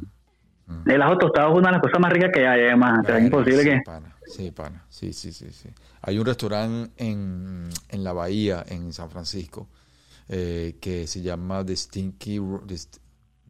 [0.68, 0.90] mm.
[0.90, 3.08] El ajo tostado es una de las cosas más ricas que hay, además.
[3.08, 3.82] es imposible que...
[4.26, 4.86] Sí, pana.
[4.88, 5.70] Sí, sí, sí, sí.
[6.02, 9.68] Hay un restaurante en, en la bahía, en San Francisco,
[10.30, 12.40] eh, que se llama The Stinky,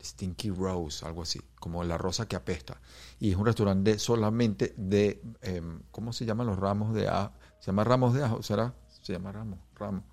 [0.03, 2.79] Stinky Rose, algo así, como la rosa que apesta.
[3.19, 7.31] Y es un restaurante solamente de, em, ¿cómo se llaman los ramos de ajo?
[7.59, 8.41] ¿Se llama ramos de ajo?
[8.41, 8.73] ¿Será?
[8.87, 10.03] Se llama ramos, ramos.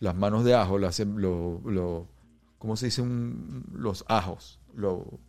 [0.00, 2.08] Las manos de ajo, las, lo, lo,
[2.58, 4.60] ¿cómo se dicen los ajos?
[4.74, 5.20] Lo,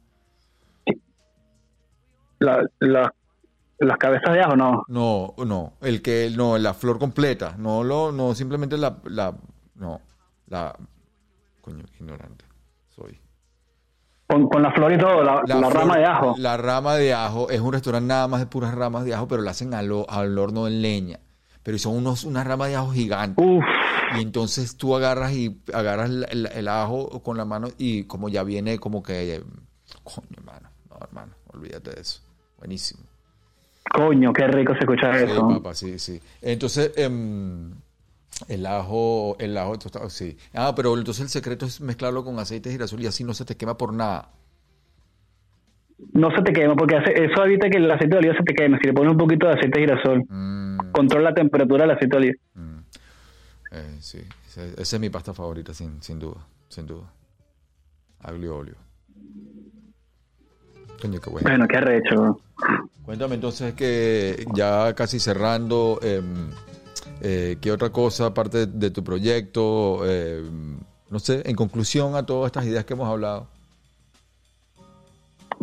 [2.39, 3.13] la,
[3.79, 4.83] las cabezas de ajo, no.
[4.87, 9.35] No, no, el que, no, la flor completa, no, lo, no, simplemente la, la,
[9.75, 10.01] no.
[10.47, 10.75] La.
[11.61, 12.45] Coño, ignorante.
[12.89, 13.19] Soy.
[14.27, 16.35] Con, la flor y todo, la, rama de ajo.
[16.39, 19.43] La rama de ajo es un restaurante nada más de puras ramas de ajo, pero
[19.43, 21.19] la hacen al, al horno en leña.
[21.61, 23.45] Pero son unos, unas ramas de ajo gigantes.
[24.17, 28.79] Y entonces tú agarras y agarras el, ajo con la mano y como ya viene
[28.79, 29.43] como que.
[30.03, 30.69] Coño, hermano.
[30.89, 32.21] No, hermano, olvídate de eso.
[32.57, 33.03] Buenísimo.
[33.93, 35.47] Coño, qué rico se escucha sí, eso.
[35.47, 36.19] Papá, sí, sí.
[36.41, 37.09] Entonces, eh,
[38.47, 40.37] el ajo, el ajo tostado, sí.
[40.53, 43.45] Ah, pero entonces el secreto es mezclarlo con aceite de girasol y así no se
[43.45, 44.29] te quema por nada.
[46.11, 48.77] No se te quema, porque eso evita que el aceite de oliva se te queme.
[48.79, 50.91] Si le pones un poquito de aceite de girasol, mm.
[50.91, 52.35] controla la temperatura del aceite de oliva.
[52.55, 52.79] Mm.
[53.71, 54.19] Eh, sí,
[54.77, 57.11] esa es mi pasta favorita, sin, sin duda, sin duda.
[58.19, 58.75] Aglio olio.
[61.01, 61.49] Coño, qué bueno.
[61.49, 62.39] Bueno, qué arrecho.
[63.03, 66.21] Cuéntame entonces que ya casi cerrando, eh,
[67.21, 70.41] eh, ¿Qué otra cosa, aparte de, tu proyecto, eh,
[71.09, 73.47] no sé, en conclusión a todas estas ideas que hemos hablado?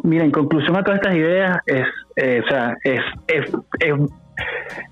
[0.02, 1.86] Mira, en conclusión a todas estas ideas, es,
[2.16, 3.00] eh, o sea, es,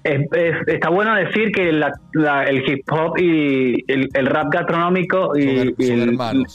[0.05, 5.75] es, está bueno decir que el hip hop y el, rap gastronómico y,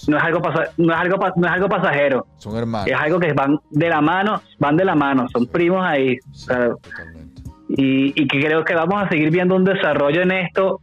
[0.08, 0.42] no es algo
[0.78, 2.28] no es algo no es algo pasajero.
[2.38, 2.88] Son hermanos.
[2.88, 6.18] Es algo que van de la mano van de la mano son primos ahí
[7.70, 10.82] y, que creo que vamos a seguir viendo un desarrollo en esto,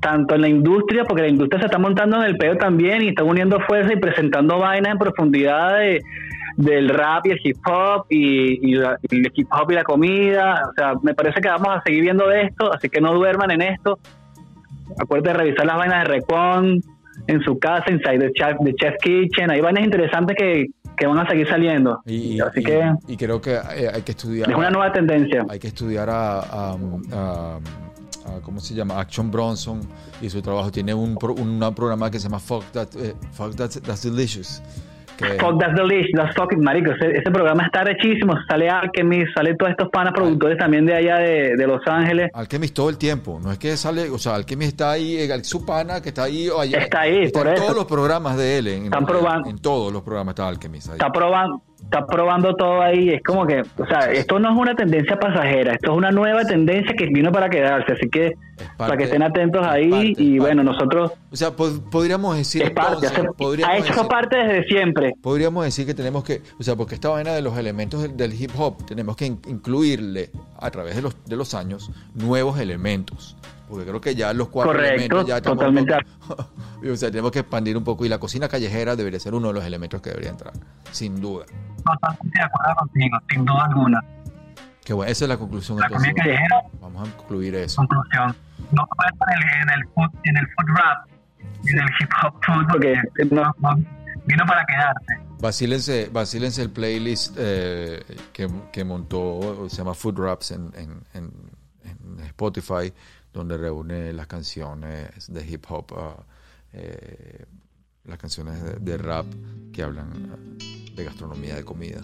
[0.00, 3.08] tanto en la industria, porque la industria se está montando en el pedo también y
[3.08, 5.78] están uniendo fuerza y presentando vainas en profundidad
[6.56, 10.62] del rap y el hip hop y, el hip hop y la comida.
[10.70, 13.62] O sea, me parece que vamos a seguir viendo esto, así que no duerman en
[13.62, 13.98] esto.
[14.98, 16.80] Acuérdense de revisar las vainas de Recon
[17.26, 19.50] en su casa, Inside the Chef, the Chef Kitchen.
[19.50, 20.66] Hay vainas interesantes que,
[21.00, 22.02] que van a seguir saliendo.
[22.04, 22.92] Y, Así que.
[23.08, 24.50] Y creo que hay, que estudiar.
[24.50, 25.44] Es una nueva tendencia.
[25.48, 26.76] Hay que estudiar a,
[28.42, 29.00] ¿cómo se llama?
[29.00, 29.80] Action Bronson
[30.20, 30.70] y su trabajo.
[30.70, 34.62] Tiene un, un programa que se llama Fuck That, eh, Fuck That's Delicious
[35.20, 36.92] Fuck That's Delicious, That's Fucking Marico.
[36.92, 38.34] Ese, programa está rechísimo.
[38.48, 42.30] Sale Alchemist, sale todos estos panas productores también de allá de, Los Ángeles.
[42.34, 43.38] Alchemist todo el tiempo.
[43.42, 46.48] No es que sale, o sea, Alchemist está ahí, eh, su pana que está ahí.
[46.56, 47.62] Allá, está ahí, está por en eso.
[47.64, 48.66] todos los programas de él.
[48.68, 49.50] En, Están probando.
[49.50, 50.88] En, todos los programas está Alchemist.
[50.88, 50.92] Ahí.
[50.94, 53.10] Está probando está probando todo ahí.
[53.10, 56.44] Es como que, o sea, esto no es una tendencia pasajera, esto es una nueva
[56.44, 57.92] tendencia que vino para quedarse.
[57.92, 58.34] Así que,
[58.76, 60.14] para que estén atentos ahí.
[60.16, 61.12] y bueno, nosotros.
[61.30, 62.72] O sea, podríamos decir.
[63.66, 65.14] ha hecho parte desde siempre.
[65.20, 68.52] Podríamos decir que tenemos que, o sea, porque esta vaina de los elementos del, hip
[68.56, 73.36] hop, tenemos que incluirle a través de los, de los años nuevos elementos.
[73.70, 75.94] Porque creo que ya los cuatro elementos ya totalmente.
[76.92, 79.54] o sea, tenemos que expandir un poco y la cocina callejera debería ser uno de
[79.54, 80.52] los elementos que debería entrar,
[80.90, 81.46] sin duda.
[81.84, 84.04] Totalmente de acuerdo contigo, sin duda alguna.
[84.84, 85.78] Qué bueno, esa es la conclusión.
[85.78, 86.62] La comida callejera.
[86.80, 87.76] Vamos a concluir eso.
[87.76, 88.36] Conclusión.
[88.72, 89.28] No puede estar
[89.62, 91.08] en el, food, en el food rap,
[91.64, 92.94] en el hip hop food, porque
[93.30, 93.54] no,
[94.26, 95.30] vino para quedarse.
[95.40, 98.02] Vacílense, vacílense el playlist eh,
[98.32, 102.92] que, que, montó, se llama Food Raps en, en, en Spotify
[103.32, 106.22] donde reúne las canciones de hip hop, uh,
[106.72, 107.44] eh,
[108.04, 109.26] las canciones de, rap
[109.72, 110.58] que hablan uh,
[111.00, 112.00] de gastronomía, de comida.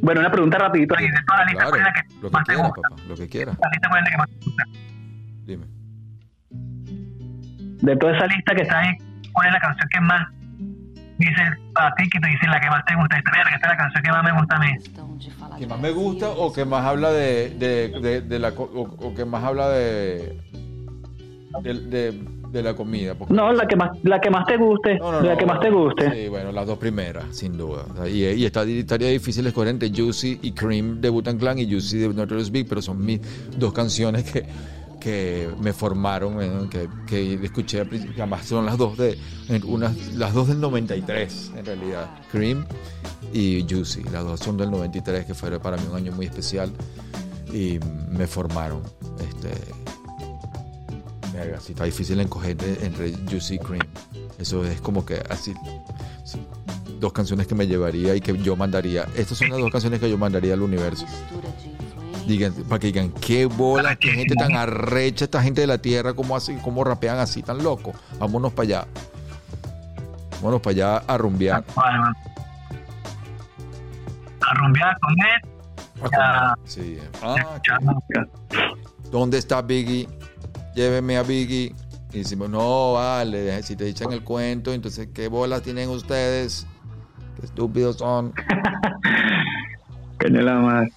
[0.00, 2.96] Bueno, una pregunta rapidito ahí, de toda la lista, claro, que lo que quiera, papá,
[3.08, 3.56] lo que quiera.
[5.44, 5.66] Dime.
[7.82, 8.96] De toda esa lista que está ahí,
[9.32, 10.28] ¿cuál es la canción que más
[11.18, 13.62] dices a ti que te dicen la que más te gusta, esta, que esta es
[13.62, 14.72] la canción que más me gusta a mí.
[15.58, 19.44] ¿Que más me gusta o que más habla de, de, de, la o, que más
[19.44, 20.40] habla de
[21.62, 22.18] de,
[22.52, 23.16] de la comida?
[23.28, 26.10] No, la que más la que más te guste, la que más te guste.
[26.10, 27.84] Sí, bueno, las dos primeras, sin duda.
[28.06, 31.98] Y, y está, estaría difícil escoger entre Juicy y Cream de Butan Clan y Juicy
[31.98, 33.20] de Notorious Big, pero son mis
[33.58, 34.44] dos canciones que
[35.02, 39.18] que me formaron, eh, que, que escuché, además son las dos de,
[39.64, 42.64] unas, las dos del 93 en realidad, Cream
[43.32, 46.70] y Juicy, las dos son del 93, que fue para mí un año muy especial
[47.52, 47.80] y
[48.10, 48.82] me formaron.
[49.18, 49.50] Este,
[51.60, 53.86] si está difícil encoger entre Juicy Cream.
[54.38, 55.54] Eso es como que así,
[57.00, 59.06] dos canciones que me llevaría y que yo mandaría.
[59.16, 61.06] Estas son las dos canciones que yo mandaría al universo
[62.26, 66.14] digan, para que digan, qué bola, qué gente tan arrecha, esta gente de la tierra,
[66.14, 67.92] cómo, así, cómo rapean así tan loco.
[68.18, 68.86] Vámonos para allá.
[70.36, 71.64] Vámonos para allá a rumbear.
[74.40, 75.42] A rumbear, comer.
[76.12, 76.98] A Sí.
[77.22, 77.36] Ah,
[79.10, 80.08] ¿Dónde está Biggie?
[80.74, 81.74] Lléveme a Biggie.
[82.12, 86.66] Y decimos, no, vale, si te echan el cuento, entonces, ¿qué bolas tienen ustedes?
[87.40, 88.34] ¿Qué estúpidos son?
[90.18, 90.88] que no la más.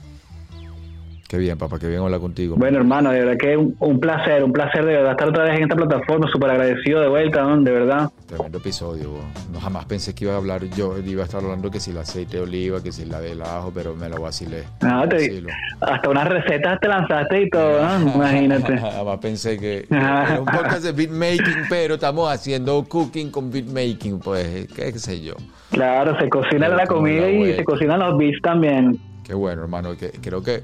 [1.27, 2.55] Qué bien, papá, qué bien hablar contigo.
[2.55, 5.57] Bueno, hermano, de verdad que un, un placer, un placer de verdad estar otra vez
[5.57, 7.57] en esta plataforma, súper agradecido de vuelta, ¿no?
[7.61, 8.11] de verdad.
[8.27, 9.09] Tremendo episodio,
[9.51, 11.97] no jamás pensé que iba a hablar, yo iba a estar hablando que si el
[11.97, 14.65] aceite de oliva, que si la del ajo, pero me lo vacilé.
[14.83, 15.43] No, te,
[15.81, 18.13] hasta unas recetas te lanzaste y todo, ¿no?
[18.13, 18.77] Imagínate.
[18.77, 24.67] jamás pensé que era un podcast de beatmaking, pero estamos haciendo cooking con beatmaking, pues,
[24.75, 25.33] qué, sé yo.
[25.71, 28.99] Claro, se cocina la comida y se cocinan los beats también.
[29.23, 30.61] Qué bueno, hermano, que, creo que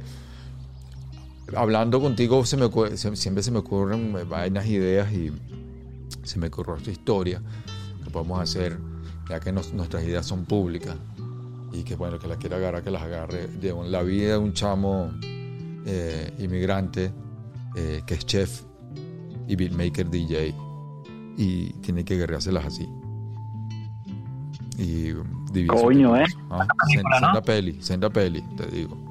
[1.55, 2.69] hablando contigo se me,
[3.15, 5.31] siempre se me ocurren vainas, ideas y
[6.23, 7.41] se me ocurrió esta historia
[8.03, 8.77] que podemos hacer,
[9.29, 10.95] ya que nuestras ideas son públicas
[11.71, 13.47] y que bueno, que la quiera agarrar, que las agarre.
[13.47, 15.11] De la vida de un chamo
[15.85, 17.11] eh, inmigrante
[17.75, 18.63] eh, que es chef
[19.47, 20.53] y beatmaker DJ
[21.37, 22.87] y tiene que agarrárselas así.
[24.77, 25.13] Y
[25.67, 26.25] Coño, ¿eh?
[26.49, 26.65] ¿ah?
[26.93, 29.10] Senda, peli, senda peli, te digo.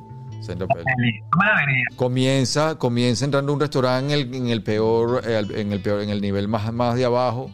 [1.97, 6.21] Comienza, comienza entrando a un restaurante en el, peor, eh, en el peor, en el
[6.21, 7.51] nivel más, más de abajo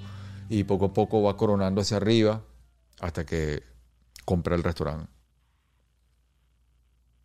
[0.49, 2.43] y poco a poco va coronando hacia arriba
[3.01, 3.63] hasta que
[4.25, 5.09] compra el restaurante.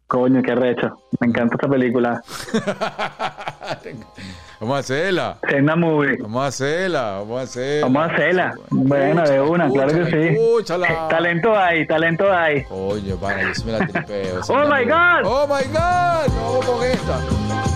[0.08, 1.04] Coño, qué recho.
[1.20, 2.22] Me encanta esta película.
[4.60, 5.38] Vamos a hacerla.
[5.50, 6.18] Senda Movie.
[6.22, 7.88] Vamos a hacerla, vamos a hacerla.
[7.88, 8.56] Vamos a hacerla.
[8.70, 10.28] Bueno, de una, claro que sí.
[10.40, 11.08] Escúchala.
[11.10, 12.64] Talento hay, talento hay.
[12.66, 14.42] Coño, para, yo sí me la tripeo.
[14.48, 15.26] oh my God.
[15.26, 16.28] Oh my God.
[16.36, 17.71] Vamos con esta.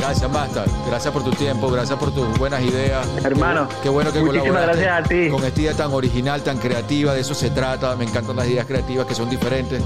[0.00, 0.64] Gracias, Master.
[0.86, 3.06] Gracias por tu tiempo, gracias por tus buenas ideas.
[3.22, 5.28] Hermano, qué, bueno que muchísimas gracias a ti.
[5.28, 7.94] Con esta idea tan original, tan creativa, de eso se trata.
[7.96, 9.82] Me encantan las ideas creativas que son diferentes.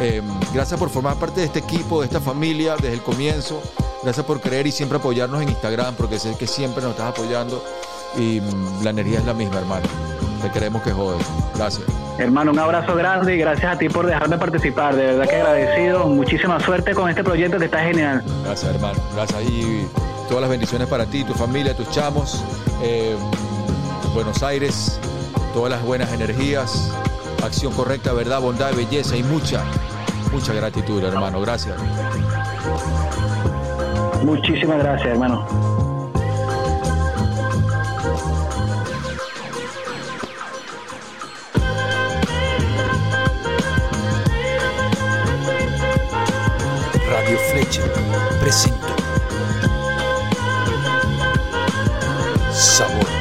[0.00, 0.20] Eh,
[0.52, 3.62] gracias por formar parte de este equipo, de esta familia desde el comienzo.
[4.02, 7.64] Gracias por creer y siempre apoyarnos en Instagram, porque sé que siempre nos estás apoyando
[8.16, 9.86] y mm, la energía es la misma, hermano.
[10.42, 11.16] Te queremos que jode.
[11.54, 12.03] Gracias.
[12.18, 14.94] Hermano, un abrazo grande y gracias a ti por dejarme participar.
[14.94, 16.06] De verdad que agradecido.
[16.06, 18.22] Muchísima suerte con este proyecto que está genial.
[18.44, 19.00] Gracias, hermano.
[19.14, 19.42] Gracias.
[19.42, 19.88] Y
[20.28, 22.44] todas las bendiciones para ti, tu familia, tus chamos.
[22.82, 23.16] Eh,
[24.14, 25.00] Buenos Aires,
[25.52, 26.92] todas las buenas energías,
[27.44, 29.64] acción correcta, verdad, bondad, belleza y mucha,
[30.30, 31.40] mucha gratitud, hermano.
[31.40, 31.76] Gracias.
[34.22, 35.73] Muchísimas gracias, hermano.
[47.34, 47.82] Radio Flecha
[48.38, 48.94] presento
[52.52, 53.13] Sabor